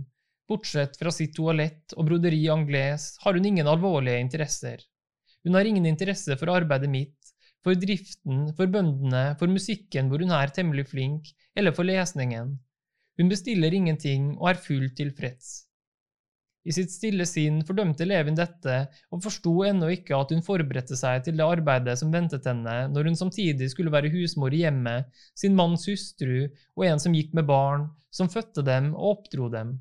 bortsett 0.49 0.97
fra 1.01 1.13
sitt 1.15 1.35
toalett 1.37 1.95
og 1.97 2.09
broderi 2.09 2.43
anglais 2.53 3.13
har 3.25 3.37
hun 3.37 3.47
ingen 3.49 3.69
alvorlige 3.69 4.21
interesser. 4.25 4.81
Hun 5.45 5.59
har 5.59 5.67
ingen 5.69 5.87
interesse 5.89 6.37
for 6.39 6.53
arbeidet 6.55 6.91
mitt, 6.91 7.19
for 7.63 7.79
driften, 7.79 8.49
for 8.57 8.71
bøndene, 8.71 9.33
for 9.39 9.51
musikken 9.51 10.11
hvor 10.11 10.23
hun 10.23 10.35
er 10.35 10.53
temmelig 10.55 10.89
flink, 10.91 11.31
eller 11.57 11.75
for 11.77 11.87
lesningen. 11.87 12.57
Hun 13.21 13.29
bestiller 13.33 13.75
ingenting 13.77 14.33
og 14.39 14.53
er 14.53 14.63
fullt 14.63 14.97
tilfreds. 14.99 15.53
I 16.63 16.71
sitt 16.71 16.93
stille 16.95 17.25
sinn 17.27 17.59
fordømte 17.67 18.07
Levin 18.07 18.37
dette, 18.39 18.75
og 19.11 19.23
forsto 19.25 19.53
ennå 19.67 19.89
ikke 19.97 20.15
at 20.15 20.31
hun 20.31 20.45
forberedte 20.47 20.95
seg 20.99 21.25
til 21.27 21.35
det 21.41 21.47
arbeidet 21.47 21.97
som 21.99 22.13
ventet 22.15 22.47
henne 22.47 22.77
når 22.93 23.11
hun 23.11 23.19
samtidig 23.19 23.67
skulle 23.73 23.91
være 23.91 24.13
husmor 24.15 24.55
i 24.55 24.63
hjemmet, 24.63 25.09
sin 25.35 25.57
manns 25.59 25.89
hustru 25.91 26.45
og 26.47 26.85
en 26.87 27.03
som 27.03 27.17
gikk 27.19 27.35
med 27.35 27.49
barn, 27.51 27.89
som 28.15 28.31
fødte 28.31 28.63
dem 28.67 28.93
og 28.95 29.17
oppdro 29.17 29.51
dem. 29.51 29.75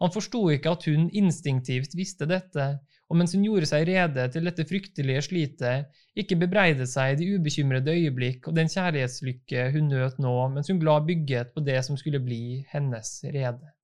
Han 0.00 0.12
forsto 0.14 0.46
ikke 0.52 0.72
at 0.72 0.88
hun 0.88 1.10
instinktivt 1.12 1.92
visste 1.96 2.26
dette, 2.28 2.70
og 3.10 3.18
mens 3.20 3.34
hun 3.36 3.44
gjorde 3.44 3.68
seg 3.68 3.84
rede 3.88 4.24
til 4.32 4.48
dette 4.48 4.64
fryktelige 4.68 5.22
slitet, 5.26 6.00
ikke 6.16 6.38
bebreidet 6.40 6.88
seg 6.90 7.18
de 7.20 7.28
ubekymrede 7.36 7.92
øyeblikk 7.92 8.48
og 8.48 8.56
den 8.56 8.70
kjærlighetslykke 8.72 9.68
hun 9.76 9.92
nøt 9.92 10.18
nå 10.24 10.34
mens 10.56 10.72
hun 10.72 10.80
glad 10.82 11.06
bygget 11.10 11.52
på 11.54 11.64
det 11.68 11.78
som 11.86 12.00
skulle 12.00 12.22
bli 12.24 12.42
hennes 12.72 13.14
rede. 13.36 13.74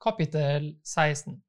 Kapittel 0.00 0.74
16 0.84 1.42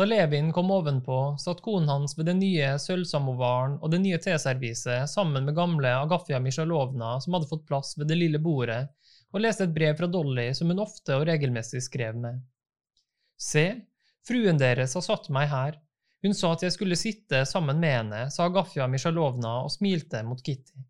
Da 0.00 0.04
Levin 0.04 0.52
kom 0.52 0.70
ovenpå, 0.70 1.36
satt 1.38 1.58
konen 1.60 1.88
hans 1.88 2.14
ved 2.18 2.24
den 2.30 2.38
nye 2.40 2.70
sølvsamovaren 2.80 3.74
og 3.84 3.90
det 3.92 3.98
nye 4.00 4.16
teserviset 4.24 5.10
sammen 5.12 5.44
med 5.44 5.52
gamle 5.58 5.90
Agafia 5.92 6.38
Misjalovna, 6.40 7.18
som 7.20 7.36
hadde 7.36 7.48
fått 7.50 7.66
plass 7.68 7.98
ved 7.98 8.08
det 8.08 8.16
lille 8.16 8.40
bordet, 8.40 8.78
og 9.28 9.44
leste 9.44 9.66
et 9.68 9.74
brev 9.76 9.98
fra 9.98 10.08
Dolly 10.08 10.46
som 10.56 10.72
hun 10.72 10.80
ofte 10.80 11.18
og 11.18 11.26
regelmessig 11.28 11.82
skrev 11.84 12.16
med. 12.16 12.38
Se, 13.36 13.66
fruen 14.24 14.56
deres 14.62 14.96
har 14.96 15.04
satt 15.04 15.28
meg 15.36 15.52
her. 15.52 15.76
Hun 16.24 16.32
sa 16.38 16.54
at 16.56 16.64
jeg 16.64 16.78
skulle 16.78 16.96
sitte 16.96 17.44
sammen 17.52 17.84
med 17.84 17.96
henne, 17.98 18.22
sa 18.32 18.48
Agafia 18.48 18.88
Misjalovna 18.88 19.58
og 19.66 19.74
smilte 19.76 20.24
mot 20.24 20.40
Kitty. 20.40 20.80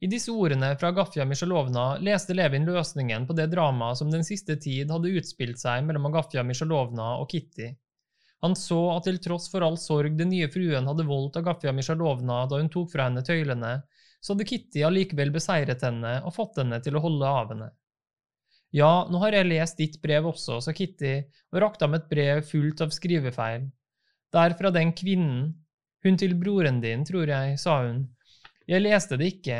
I 0.00 0.06
disse 0.06 0.30
ordene 0.30 0.76
fra 0.78 0.92
Agafja 0.92 1.24
Misjalovna 1.26 1.96
leste 1.98 2.34
Levin 2.34 2.66
løsningen 2.68 3.24
på 3.26 3.34
det 3.34 3.48
dramaet 3.50 3.98
som 3.98 4.10
den 4.12 4.22
siste 4.26 4.54
tid 4.62 4.92
hadde 4.94 5.10
utspilt 5.18 5.58
seg 5.58 5.82
mellom 5.86 6.06
Agafja 6.06 6.44
Misjalovna 6.46 7.16
og 7.18 7.26
Kitty. 7.32 7.72
Han 8.46 8.54
så 8.54 8.78
at 8.92 9.08
til 9.08 9.18
tross 9.18 9.48
for 9.50 9.66
all 9.66 9.78
sorg 9.82 10.14
den 10.20 10.30
nye 10.30 10.46
fruen 10.54 10.86
hadde 10.86 11.06
voldt 11.08 11.40
Agafja 11.40 11.72
Misjalovna 11.74 12.44
da 12.46 12.60
hun 12.60 12.70
tok 12.70 12.92
fra 12.92 13.08
henne 13.08 13.24
tøylene, 13.26 13.72
så 14.22 14.34
hadde 14.34 14.46
Kitty 14.46 14.84
allikevel 14.86 15.32
beseiret 15.34 15.82
henne 15.82 16.20
og 16.22 16.34
fått 16.36 16.60
henne 16.62 16.78
til 16.84 16.94
å 16.94 17.02
holde 17.02 17.32
av 17.40 17.50
henne. 17.54 17.68
Ja, 18.70 19.08
nå 19.10 19.18
har 19.24 19.34
jeg 19.34 19.48
lest 19.48 19.82
ditt 19.82 19.98
brev 20.02 20.28
også, 20.30 20.60
sa 20.62 20.76
Kitty 20.76 21.16
og 21.50 21.62
rakte 21.64 21.88
ham 21.88 21.98
et 21.98 22.06
brev 22.06 22.44
fullt 22.46 22.84
av 22.86 22.94
skrivefeil. 22.94 23.66
Det 24.30 24.44
er 24.44 24.54
fra 24.54 24.70
den 24.70 24.94
kvinnen. 24.94 25.56
Hun 26.06 26.14
til 26.20 26.36
broren 26.38 26.78
din, 26.78 27.02
tror 27.02 27.26
jeg, 27.26 27.58
sa 27.58 27.80
hun. 27.82 28.04
Jeg 28.70 28.84
leste 28.84 29.16
det 29.18 29.32
ikke, 29.32 29.56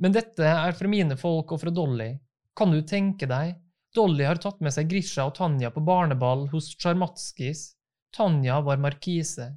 men 0.00 0.14
dette 0.16 0.46
er 0.48 0.76
fra 0.76 0.88
mine 0.88 1.16
folk 1.20 1.52
og 1.52 1.60
fra 1.62 1.72
Dolly. 1.74 2.14
Kan 2.56 2.72
du 2.72 2.80
tenke 2.82 3.28
deg, 3.28 3.54
Dolly 3.94 4.24
har 4.24 4.40
tatt 4.40 4.60
med 4.64 4.72
seg 4.72 4.88
Grisha 4.90 5.26
og 5.28 5.34
Tanja 5.36 5.70
på 5.74 5.82
barneball 5.84 6.46
hos 6.52 6.70
Tsjarmatskijs. 6.76 7.74
Tanja 8.16 8.60
var 8.66 8.80
markise. 8.82 9.50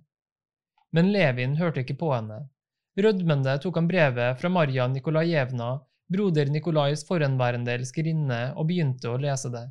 Men 0.93 1.11
Levin 1.13 1.55
hørte 1.57 1.81
ikke 1.83 1.97
på 1.97 2.11
henne. 2.13 2.43
Rødmende 2.99 3.55
tok 3.61 3.79
han 3.79 3.87
brevet 3.89 4.41
fra 4.41 4.51
Marja 4.53 4.85
Nikolajevna, 4.87 5.69
broder 6.13 6.51
Nikolais 6.53 7.01
forhenværende 7.07 7.73
elskerinne, 7.79 8.41
og 8.53 8.67
begynte 8.69 9.09
å 9.09 9.17
lese 9.21 9.49
det. 9.53 9.63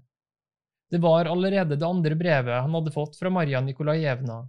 Det 0.91 0.99
var 1.03 1.31
allerede 1.31 1.77
det 1.79 1.87
andre 1.87 2.17
brevet 2.19 2.65
han 2.65 2.75
hadde 2.75 2.95
fått 2.95 3.15
fra 3.21 3.31
Marja 3.31 3.61
Nikolajevna. 3.63 4.43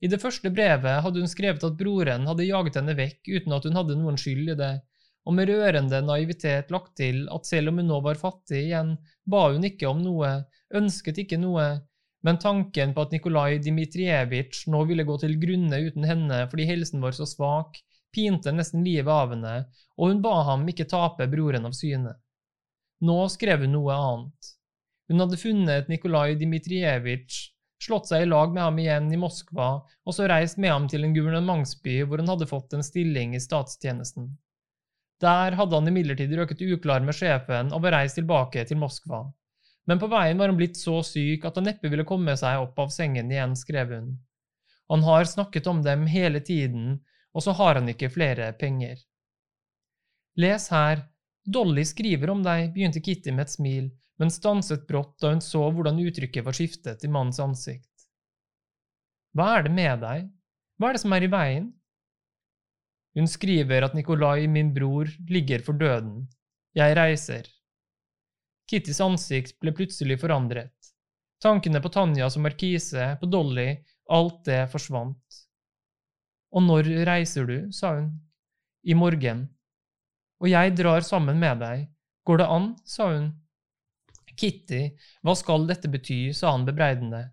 I 0.00 0.08
det 0.08 0.20
første 0.20 0.52
brevet 0.52 1.02
hadde 1.04 1.20
hun 1.20 1.28
skrevet 1.28 1.64
at 1.64 1.78
broren 1.80 2.28
hadde 2.28 2.48
jaget 2.48 2.76
henne 2.80 2.96
vekk 2.96 3.28
uten 3.28 3.56
at 3.56 3.66
hun 3.68 3.76
hadde 3.76 3.96
noen 4.00 4.20
skyld 4.20 4.52
i 4.54 4.56
det, 4.60 4.74
og 5.28 5.36
med 5.36 5.50
rørende 5.50 6.00
naivitet 6.04 6.70
lagt 6.72 6.94
til 7.00 7.26
at 7.34 7.46
selv 7.48 7.70
om 7.70 7.80
hun 7.80 7.90
nå 7.90 8.00
var 8.04 8.20
fattig 8.20 8.64
igjen, 8.66 8.94
ba 9.28 9.46
hun 9.52 9.66
ikke 9.68 9.88
om 9.90 10.00
noe, 10.04 10.30
ønsket 10.74 11.20
ikke 11.24 11.38
noe, 11.40 11.66
men 12.26 12.40
tanken 12.40 12.94
på 12.94 13.04
at 13.04 13.14
Nikolai 13.14 13.60
Dmitrijevitsj 13.64 14.66
nå 14.72 14.82
ville 14.88 15.06
gå 15.08 15.16
til 15.22 15.36
grunne 15.40 15.78
uten 15.86 16.04
henne 16.08 16.42
fordi 16.50 16.66
helsen 16.68 17.04
var 17.04 17.16
så 17.16 17.28
svak, 17.28 17.78
pinte 18.14 18.52
nesten 18.52 18.84
livet 18.84 19.12
av 19.12 19.32
henne, 19.34 19.54
og 19.96 20.12
hun 20.12 20.24
ba 20.24 20.40
ham 20.48 20.66
ikke 20.68 20.88
tape 20.90 21.28
broren 21.30 21.68
av 21.68 21.76
syne. 21.76 22.16
Nå 23.06 23.20
skrev 23.32 23.64
hun 23.64 23.72
noe 23.76 23.96
annet. 23.96 24.50
Hun 25.10 25.24
hadde 25.24 25.40
funnet 25.40 25.88
Nikolai 25.90 26.36
Dmitrijevitsj, 26.38 27.38
slått 27.80 28.10
seg 28.10 28.26
i 28.26 28.28
lag 28.28 28.52
med 28.52 28.62
ham 28.62 28.78
igjen 28.78 29.08
i 29.14 29.18
Moskva, 29.20 29.70
og 30.04 30.14
så 30.14 30.28
reist 30.28 30.60
med 30.60 30.74
ham 30.74 30.88
til 30.90 31.06
en 31.06 31.16
guvernementsby 31.16 32.02
hvor 32.04 32.20
han 32.20 32.28
hadde 32.30 32.50
fått 32.50 32.76
en 32.76 32.84
stilling 32.84 33.32
i 33.34 33.40
statstjenesten. 33.42 34.28
Der 35.20 35.56
hadde 35.58 35.76
han 35.76 35.90
imidlertid 35.90 36.32
røket 36.38 36.62
uklar 36.64 37.04
med 37.04 37.16
sjefen 37.16 37.74
og 37.74 37.84
var 37.84 37.98
reist 37.98 38.16
tilbake 38.16 38.64
til 38.68 38.80
Moskva 38.80 39.26
men 39.90 39.98
på 39.98 40.06
veien 40.06 40.38
var 40.38 40.52
han 40.52 40.58
blitt 40.58 40.78
så 40.78 41.00
syk 41.02 41.42
at 41.48 41.56
han 41.58 41.66
neppe 41.66 41.90
ville 41.90 42.06
komme 42.06 42.36
seg 42.38 42.60
opp 42.62 42.76
av 42.78 42.92
sengen 42.94 43.30
igjen, 43.32 43.56
skrev 43.58 43.94
hun. 43.96 44.10
Han 44.92 45.02
har 45.02 45.26
snakket 45.26 45.66
om 45.70 45.80
dem 45.82 46.04
hele 46.10 46.38
tiden, 46.46 47.00
og 47.34 47.42
så 47.42 47.54
har 47.58 47.78
han 47.78 47.90
ikke 47.90 48.12
flere 48.14 48.52
penger. 48.60 49.00
Les 50.38 50.68
her, 50.70 51.02
Dolly 51.42 51.82
skriver 51.88 52.30
om 52.30 52.44
deg, 52.46 52.70
begynte 52.74 53.02
Kitty 53.02 53.34
med 53.34 53.48
et 53.48 53.54
smil, 53.56 53.90
men 54.22 54.30
stanset 54.30 54.86
brått 54.86 55.16
da 55.22 55.32
hun 55.32 55.42
så 55.42 55.64
hvordan 55.74 55.98
uttrykket 56.04 56.46
var 56.46 56.54
skiftet 56.54 57.02
i 57.02 57.10
mannens 57.10 57.40
ansikt. 57.42 58.06
Hva 59.34 59.56
er 59.56 59.66
det 59.66 59.74
med 59.74 60.04
deg, 60.04 60.30
hva 60.78 60.90
er 60.90 60.94
det 60.94 61.02
som 61.02 61.18
er 61.18 61.26
i 61.26 61.32
veien? 61.34 61.70
Hun 63.18 63.26
skriver 63.28 63.84
at 63.84 63.94
Nikolai, 63.98 64.46
min 64.46 64.70
bror, 64.74 65.10
ligger 65.28 65.64
for 65.66 65.78
døden. 65.78 66.28
Jeg 66.76 66.94
reiser. 66.96 67.48
Kittys 68.70 69.00
ansikt 69.02 69.56
ble 69.62 69.74
plutselig 69.74 70.20
forandret. 70.22 70.92
Tankene 71.42 71.80
på 71.82 71.90
Tanja 71.90 72.28
som 72.30 72.44
markise, 72.46 73.16
på 73.18 73.26
Dolly, 73.26 73.72
alt 74.12 74.44
det 74.46 74.60
forsvant. 74.70 75.40
Og 76.54 76.62
når 76.66 76.90
reiser 77.08 77.48
du, 77.48 77.56
sa 77.74 77.96
hun. 77.96 78.12
I 78.86 78.94
morgen. 78.94 79.48
Og 80.40 80.48
jeg 80.52 80.76
drar 80.78 81.02
sammen 81.04 81.40
med 81.40 81.60
deg. 81.60 81.88
Går 82.26 82.42
det 82.42 82.48
an, 82.48 82.70
sa 82.86 83.10
hun. 83.10 83.30
Kitty, 84.40 84.86
hva 85.26 85.34
skal 85.36 85.66
dette 85.68 85.90
bety, 85.90 86.30
sa 86.36 86.54
han 86.54 86.64
bebreidende. 86.68 87.26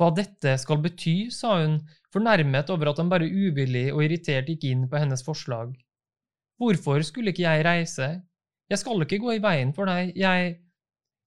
Hva 0.00 0.08
dette 0.16 0.54
skal 0.56 0.80
bety, 0.80 1.28
sa 1.28 1.58
hun, 1.60 1.76
fornærmet 2.08 2.70
over 2.72 2.88
at 2.88 3.00
han 3.02 3.10
bare 3.12 3.28
uvillig 3.28 3.90
og 3.92 4.00
irritert 4.06 4.48
gikk 4.48 4.64
inn 4.70 4.86
på 4.88 4.96
hennes 4.96 5.20
forslag. 5.26 5.74
Hvorfor 6.56 7.04
skulle 7.04 7.34
ikke 7.34 7.44
jeg 7.44 7.64
reise, 7.66 8.08
jeg 8.70 8.80
skal 8.80 9.04
ikke 9.04 9.20
gå 9.20 9.34
i 9.36 9.42
veien 9.44 9.76
for 9.76 9.90
deg, 9.90 10.14
jeg… 10.16 10.58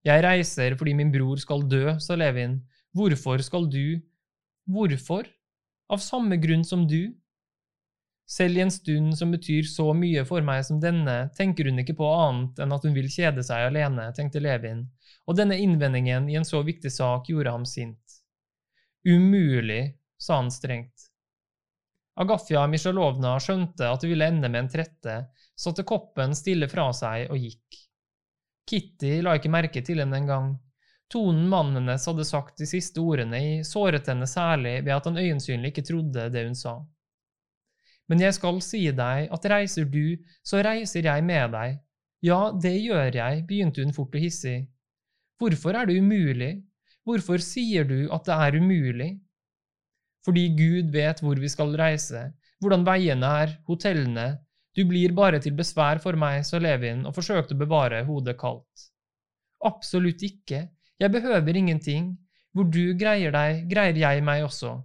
Jeg 0.03 0.19
reiser 0.25 0.73
fordi 0.75 0.97
min 0.99 1.13
bror 1.13 1.39
skal 1.39 1.61
dø, 1.71 1.93
sa 2.03 2.17
Levin. 2.19 2.57
Hvorfor 2.91 3.39
skal 3.45 3.69
du… 3.71 4.01
Hvorfor? 4.67 5.29
Av 5.87 6.01
samme 6.03 6.35
grunn 6.43 6.65
som 6.67 6.83
du? 6.89 7.13
Selv 8.27 8.57
i 8.57 8.63
en 8.65 8.71
stund 8.71 9.15
som 9.19 9.31
betyr 9.31 9.67
så 9.69 9.85
mye 9.95 10.25
for 10.27 10.43
meg 10.43 10.63
som 10.67 10.81
denne, 10.83 11.29
tenker 11.37 11.69
hun 11.69 11.79
ikke 11.83 11.95
på 11.99 12.09
annet 12.09 12.59
enn 12.63 12.75
at 12.75 12.83
hun 12.87 12.95
vil 12.95 13.07
kjede 13.11 13.43
seg 13.47 13.69
alene, 13.69 14.09
tenkte 14.17 14.43
Levin, 14.43 14.83
og 15.27 15.39
denne 15.39 15.59
innvendingen 15.59 16.27
i 16.31 16.35
en 16.39 16.47
så 16.47 16.63
viktig 16.67 16.91
sak 16.91 17.31
gjorde 17.31 17.55
ham 17.55 17.67
sint. 17.67 18.02
Umulig, 19.03 19.97
sa 20.17 20.35
han 20.39 20.51
strengt. 20.51 21.09
Agafja 22.15 22.67
Misjalovna 22.69 23.33
skjønte 23.41 23.89
at 23.89 24.03
det 24.03 24.11
ville 24.11 24.27
ende 24.29 24.49
med 24.49 24.63
en 24.63 24.69
trette, 24.69 25.15
satte 25.57 25.85
koppen 25.87 26.35
stille 26.37 26.69
fra 26.69 26.91
seg 26.95 27.31
og 27.33 27.41
gikk. 27.41 27.79
Kitty 28.69 29.17
la 29.25 29.35
ikke 29.37 29.51
merke 29.51 29.81
til 29.83 29.99
henne 30.03 30.21
engang. 30.21 30.53
Tonen 31.11 31.49
mannen 31.49 31.81
hennes 31.81 32.05
hadde 32.09 32.25
sagt 32.25 32.61
de 32.61 32.67
siste 32.69 33.01
ordene 33.01 33.39
i 33.41 33.53
såret 33.67 34.07
henne 34.09 34.27
særlig 34.29 34.79
ved 34.85 34.93
at 34.95 35.09
han 35.09 35.19
øyensynlig 35.19 35.73
ikke 35.73 35.85
trodde 35.89 36.29
det 36.33 36.45
hun 36.47 36.55
sa. 36.57 36.77
Men 38.09 38.21
jeg 38.23 38.35
skal 38.37 38.61
si 38.63 38.85
deg 38.91 39.29
at 39.33 39.49
reiser 39.51 39.85
du, 39.89 40.15
så 40.43 40.61
reiser 40.65 41.05
jeg 41.09 41.25
med 41.27 41.53
deg. 41.53 41.79
Ja, 42.23 42.39
det 42.55 42.75
gjør 42.79 43.11
jeg, 43.15 43.43
begynte 43.47 43.83
hun 43.83 43.93
fort 43.95 44.15
og 44.15 44.23
hissig. 44.23 44.63
Hvorfor 45.39 45.75
er 45.75 45.89
det 45.89 45.99
umulig? 45.99 46.53
Hvorfor 47.03 47.41
sier 47.43 47.87
du 47.87 48.07
at 48.15 48.25
det 48.27 48.35
er 48.45 48.57
umulig? 48.61 49.11
Fordi 50.23 50.47
Gud 50.55 50.93
vet 50.93 51.19
hvor 51.19 51.39
vi 51.39 51.49
skal 51.51 51.75
reise, 51.79 52.29
hvordan 52.63 52.85
veiene 52.87 53.31
er, 53.43 53.57
hotellene, 53.67 54.27
du 54.73 54.85
blir 54.89 55.13
bare 55.13 55.41
til 55.43 55.53
besvær 55.57 55.99
for 56.01 56.17
meg, 56.17 56.41
sa 56.47 56.61
Levin 56.63 57.03
og 57.05 57.13
forsøkte 57.17 57.57
å 57.57 57.59
bevare 57.59 58.05
hodet 58.07 58.37
kaldt. 58.39 58.87
Absolutt 59.67 60.23
ikke, 60.25 60.63
jeg 60.99 61.13
behøver 61.13 61.59
ingenting, 61.59 62.13
hvor 62.55 62.69
du 62.71 62.95
greier 62.97 63.33
deg, 63.33 63.65
greier 63.69 63.99
jeg 63.99 64.23
meg 64.25 64.45
også. 64.47 64.77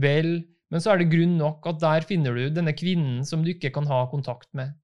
Vel, 0.00 0.32
men 0.70 0.82
så 0.82 0.92
er 0.92 1.00
det 1.00 1.10
grunn 1.12 1.36
nok 1.40 1.66
at 1.66 1.80
der 1.82 2.06
finner 2.06 2.36
du 2.36 2.54
denne 2.54 2.74
kvinnen 2.76 3.24
som 3.26 3.42
du 3.42 3.50
ikke 3.52 3.72
kan 3.74 3.88
ha 3.90 4.04
kontakt 4.12 4.52
med. 4.54 4.76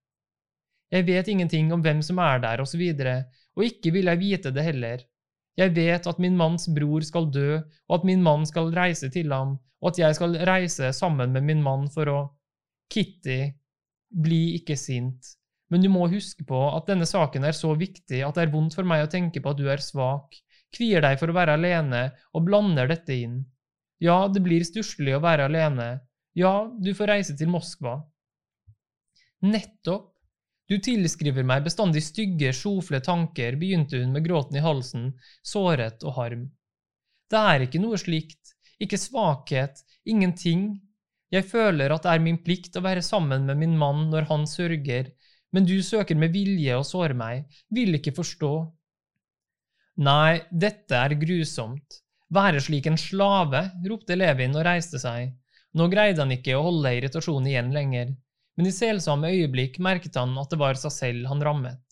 Jeg 0.93 1.07
vet 1.07 1.29
ingenting 1.31 1.71
om 1.75 1.83
hvem 1.83 2.03
som 2.03 2.19
er 2.23 2.41
der, 2.43 2.62
og 2.62 2.69
så 2.71 2.79
videre, 2.79 3.27
og 3.57 3.67
ikke 3.67 3.93
vil 3.95 4.11
jeg 4.11 4.23
vite 4.23 4.53
det 4.55 4.65
heller. 4.67 5.05
Jeg 5.57 5.73
vet 5.77 6.07
at 6.07 6.19
min 6.21 6.37
manns 6.37 6.66
bror 6.77 7.05
skal 7.07 7.31
dø, 7.33 7.61
og 7.88 7.99
at 7.99 8.05
min 8.09 8.23
mann 8.25 8.45
skal 8.49 8.69
reise 8.77 9.09
til 9.12 9.33
ham, 9.33 9.57
og 9.81 9.92
at 9.92 10.01
jeg 10.03 10.19
skal 10.19 10.37
reise 10.49 10.92
sammen 10.92 11.33
med 11.33 11.47
min 11.49 11.62
mann 11.64 11.88
for 11.92 12.12
å… 12.12 12.19
Kitty, 12.92 13.40
bli 14.14 14.55
ikke 14.61 14.77
sint, 14.79 15.33
men 15.73 15.83
du 15.83 15.88
må 15.90 16.07
huske 16.12 16.45
på 16.47 16.61
at 16.71 16.87
denne 16.87 17.07
saken 17.09 17.45
er 17.49 17.57
så 17.57 17.73
viktig 17.75 18.21
at 18.23 18.37
det 18.38 18.45
er 18.45 18.53
vondt 18.53 18.77
for 18.79 18.87
meg 18.87 19.03
å 19.03 19.11
tenke 19.11 19.42
på 19.42 19.51
at 19.51 19.59
du 19.59 19.66
er 19.73 19.83
svak, 19.83 20.37
kvier 20.77 21.03
deg 21.03 21.19
for 21.19 21.33
å 21.33 21.37
være 21.37 21.57
alene 21.59 22.03
og 22.31 22.47
blander 22.47 22.87
dette 22.90 23.16
inn. 23.16 23.40
Ja, 24.03 24.27
det 24.31 24.45
blir 24.45 24.64
stusslig 24.66 25.16
å 25.16 25.23
være 25.25 25.49
alene. 25.49 25.88
Ja, 26.37 26.69
du 26.69 26.92
får 26.95 27.11
reise 27.14 27.37
til 27.37 27.51
Moskva. 27.51 27.99
Nettopp. 29.47 30.12
Du 30.67 30.79
tilskriver 30.83 31.47
meg 31.47 31.67
bestandig 31.67 32.03
stygge, 32.03 32.51
sjofle 32.55 32.99
tanker, 33.05 33.55
begynte 33.61 34.01
hun 34.03 34.15
med 34.17 34.27
gråten 34.27 34.59
i 34.59 34.65
halsen, 34.65 35.13
såret 35.47 36.03
og 36.03 36.17
harm. 36.19 36.49
Det 37.31 37.43
er 37.53 37.67
ikke 37.67 37.83
noe 37.83 37.99
slikt, 38.01 38.57
ikke 38.83 38.99
svakhet, 38.99 39.83
ingenting, 40.07 40.75
jeg 41.35 41.47
føler 41.51 41.91
at 41.91 42.05
det 42.07 42.13
er 42.15 42.23
min 42.23 42.39
plikt 42.43 42.77
å 42.79 42.85
være 42.85 43.03
sammen 43.03 43.47
med 43.49 43.59
min 43.59 43.75
mann 43.79 44.07
når 44.13 44.29
han 44.31 44.47
sørger, 44.47 45.11
men 45.55 45.67
du 45.67 45.75
søker 45.83 46.19
med 46.19 46.35
vilje 46.35 46.77
å 46.77 46.85
såre 46.87 47.17
meg, 47.19 47.47
vil 47.75 47.99
ikke 47.99 48.15
forstå. 48.15 48.53
Nei, 50.07 50.43
dette 50.51 50.99
er 50.99 51.17
grusomt. 51.19 52.03
Være 52.37 52.61
slik 52.63 52.87
en 52.91 52.99
slave, 53.01 53.63
ropte 53.87 54.17
Levin 54.19 54.55
og 54.59 54.67
reiste 54.67 55.01
seg. 55.03 55.33
Nå 55.77 55.87
greide 55.93 56.23
han 56.23 56.35
ikke 56.35 56.57
å 56.59 56.65
holde 56.67 56.95
irritasjonen 56.99 57.51
igjen 57.51 57.73
lenger, 57.75 58.13
men 58.57 58.69
i 58.69 58.75
selsomme 58.75 59.31
øyeblikk 59.35 59.79
merket 59.85 60.16
han 60.16 60.33
at 60.40 60.53
det 60.53 60.59
var 60.61 60.79
seg 60.81 60.95
selv 60.95 61.29
han 61.31 61.45
rammet. 61.45 61.83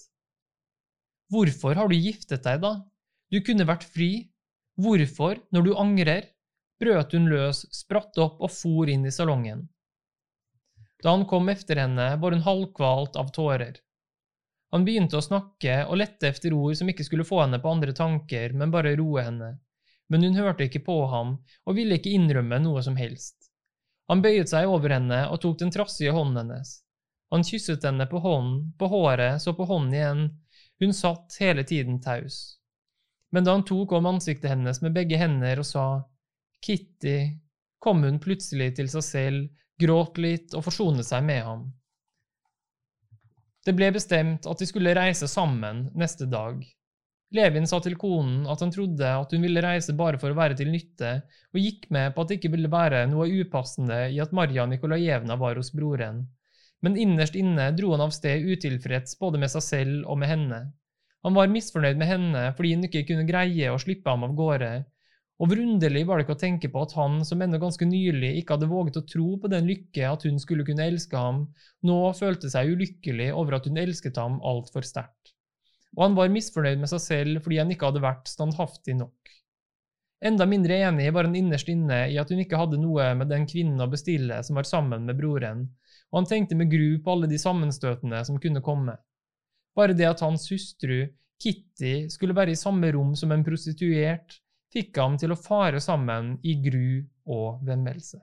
Hvorfor 1.33 1.77
har 1.77 1.88
du 1.90 1.96
giftet 1.96 2.44
deg, 2.44 2.61
da? 2.62 2.77
Du 3.33 3.40
kunne 3.44 3.66
vært 3.68 3.85
fri. 3.85 4.31
Hvorfor, 4.81 5.40
når 5.55 5.66
du 5.66 5.74
angrer? 5.79 6.31
brøt 6.81 7.14
hun 7.14 7.29
løs, 7.31 7.64
spratt 7.72 8.18
opp 8.20 8.42
og 8.42 8.50
for 8.53 8.90
inn 8.90 9.07
i 9.07 9.12
salongen. 9.14 9.68
Da 11.05 11.12
han 11.14 11.27
kom 11.29 11.48
efter 11.53 11.79
henne, 11.81 12.14
var 12.20 12.35
hun 12.35 12.44
halvkvalt 12.44 13.16
av 13.20 13.31
tårer. 13.37 13.79
Han 14.74 14.85
begynte 14.87 15.20
å 15.20 15.24
snakke 15.24 15.85
og 15.87 16.00
lette 16.00 16.29
efter 16.33 16.55
ord 16.57 16.74
som 16.79 16.90
ikke 16.90 17.07
skulle 17.07 17.27
få 17.29 17.44
henne 17.44 17.61
på 17.62 17.70
andre 17.70 17.94
tanker, 17.94 18.57
men 18.59 18.72
bare 18.74 18.96
roe 18.98 19.22
henne, 19.22 19.50
men 20.11 20.27
hun 20.27 20.38
hørte 20.40 20.66
ikke 20.66 20.83
på 20.87 20.96
ham 21.12 21.37
og 21.64 21.77
ville 21.79 22.00
ikke 22.00 22.14
innrømme 22.16 22.59
noe 22.64 22.83
som 22.83 22.98
helst. 22.98 23.37
Han 24.11 24.23
bøyet 24.25 24.51
seg 24.53 24.69
over 24.69 24.93
henne 24.93 25.21
og 25.33 25.40
tok 25.43 25.61
den 25.62 25.73
trassige 25.73 26.12
hånden 26.12 26.43
hennes. 26.43 26.81
Han 27.33 27.45
kysset 27.47 27.85
henne 27.87 28.07
på 28.07 28.21
hånden, 28.23 28.73
på 28.79 28.88
håret, 28.93 29.40
så 29.43 29.55
på 29.57 29.67
hånden 29.69 29.95
igjen. 29.95 30.27
Hun 30.83 30.93
satt 30.95 31.38
hele 31.40 31.64
tiden 31.64 32.01
taus. 32.05 32.59
Men 33.35 33.47
da 33.47 33.57
han 33.57 33.64
tok 33.67 33.93
om 33.97 34.07
ansiktet 34.07 34.53
hennes 34.53 34.79
med 34.85 34.95
begge 34.95 35.19
hender 35.19 35.59
og 35.59 35.67
sa 35.67 35.87
Kitty, 36.62 37.35
kom 37.83 38.05
hun 38.07 38.21
plutselig 38.23 38.77
til 38.77 38.90
seg 38.93 39.05
selv, 39.05 39.49
gråt 39.81 40.21
litt 40.23 40.55
og 40.55 40.62
forsonet 40.69 41.09
seg 41.09 41.25
med 41.27 41.43
ham. 41.43 41.64
Det 43.64 43.75
ble 43.75 43.88
bestemt 43.97 44.47
at 44.47 44.61
de 44.61 44.69
skulle 44.69 44.95
reise 44.95 45.27
sammen 45.31 45.88
neste 45.97 46.29
dag. 46.31 46.61
Levin 47.35 47.66
sa 47.66 47.81
til 47.83 47.97
konen 47.99 48.44
at 48.51 48.61
han 48.62 48.70
trodde 48.70 49.09
at 49.11 49.33
hun 49.35 49.42
ville 49.42 49.62
reise 49.64 49.94
bare 49.99 50.20
for 50.23 50.31
å 50.31 50.38
være 50.38 50.55
til 50.61 50.70
nytte, 50.70 51.16
og 51.51 51.59
gikk 51.59 51.88
med 51.94 52.14
på 52.14 52.23
at 52.23 52.31
det 52.31 52.38
ikke 52.38 52.53
ville 52.53 52.70
være 52.70 53.01
noe 53.11 53.27
upassende 53.42 54.05
i 54.14 54.20
at 54.23 54.35
Marja 54.37 54.68
Nikolajevna 54.70 55.37
var 55.40 55.59
hos 55.59 55.73
broren. 55.75 56.23
Men 56.85 56.99
innerst 57.01 57.35
inne 57.40 57.73
dro 57.75 57.90
han 57.94 58.05
av 58.05 58.14
sted 58.14 58.47
utilfreds 58.47 59.18
både 59.18 59.40
med 59.42 59.51
seg 59.51 59.66
selv 59.66 60.07
og 60.07 60.20
med 60.20 60.31
henne. 60.31 60.61
Han 61.27 61.35
var 61.35 61.51
misfornøyd 61.51 61.99
med 61.99 62.11
henne 62.11 62.44
fordi 62.55 62.75
hun 62.77 62.87
ikke 62.87 63.07
kunne 63.11 63.27
greie 63.27 63.73
å 63.73 63.81
slippe 63.83 64.12
ham 64.12 64.27
av 64.29 64.37
gårde, 64.38 64.73
og 65.42 65.51
underlig 65.59 66.05
var 66.07 66.20
det 66.20 66.29
ikke 66.29 66.37
å 66.37 66.42
tenke 66.44 66.68
på 66.70 66.83
at 66.87 66.92
han, 66.94 67.18
som 67.27 67.40
ennå 67.42 67.59
ganske 67.59 67.87
nylig 67.88 68.37
ikke 68.38 68.55
hadde 68.55 68.70
våget 68.70 69.01
å 69.01 69.07
tro 69.09 69.33
på 69.42 69.51
den 69.51 69.66
lykke 69.66 70.07
at 70.07 70.23
hun 70.29 70.38
skulle 70.38 70.66
kunne 70.68 70.87
elske 70.87 71.18
ham, 71.18 71.49
nå 71.83 71.97
følte 72.14 72.53
seg 72.53 72.70
ulykkelig 72.77 73.33
over 73.35 73.59
at 73.59 73.66
hun 73.66 73.81
elsket 73.83 74.20
ham 74.20 74.38
altfor 74.47 74.87
sterkt. 74.87 75.35
Og 75.94 76.09
han 76.09 76.18
var 76.18 76.33
misfornøyd 76.33 76.80
med 76.83 76.90
seg 76.90 77.02
selv 77.02 77.44
fordi 77.44 77.61
han 77.62 77.70
ikke 77.70 77.90
hadde 77.90 78.02
vært 78.04 78.30
standhaftig 78.30 78.96
nok. 78.98 79.35
Enda 80.24 80.46
mindre 80.48 80.78
enig 80.87 81.11
var 81.12 81.28
han 81.28 81.37
innerst 81.37 81.68
inne 81.68 82.07
i 82.09 82.16
at 82.20 82.30
hun 82.33 82.40
ikke 82.40 82.59
hadde 82.59 82.80
noe 82.80 83.11
med 83.18 83.28
den 83.28 83.44
kvinnen 83.50 83.83
å 83.85 83.90
bestille 83.92 84.38
som 84.46 84.57
var 84.57 84.66
sammen 84.68 85.04
med 85.04 85.18
broren, 85.18 85.66
og 86.11 86.22
han 86.22 86.30
tenkte 86.30 86.57
med 86.57 86.70
gru 86.72 86.96
på 87.04 87.12
alle 87.12 87.28
de 87.28 87.38
sammenstøtene 87.40 88.22
som 88.24 88.40
kunne 88.40 88.64
komme. 88.64 88.96
Bare 89.76 89.96
det 89.98 90.09
at 90.09 90.22
hans 90.24 90.46
hustru, 90.52 91.11
Kitty, 91.42 92.07
skulle 92.09 92.37
være 92.37 92.54
i 92.54 92.59
samme 92.59 92.88
rom 92.94 93.12
som 93.18 93.35
en 93.35 93.44
prostituert, 93.44 94.38
fikk 94.72 94.96
ham 95.02 95.18
til 95.20 95.35
å 95.35 95.38
fare 95.38 95.83
sammen 95.83 96.38
i 96.46 96.57
gru 96.62 97.02
og 97.28 97.61
vemmelse. 97.66 98.22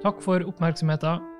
Takk 0.00 0.24
for 0.24 0.42
oppmerksomheten. 0.48 1.39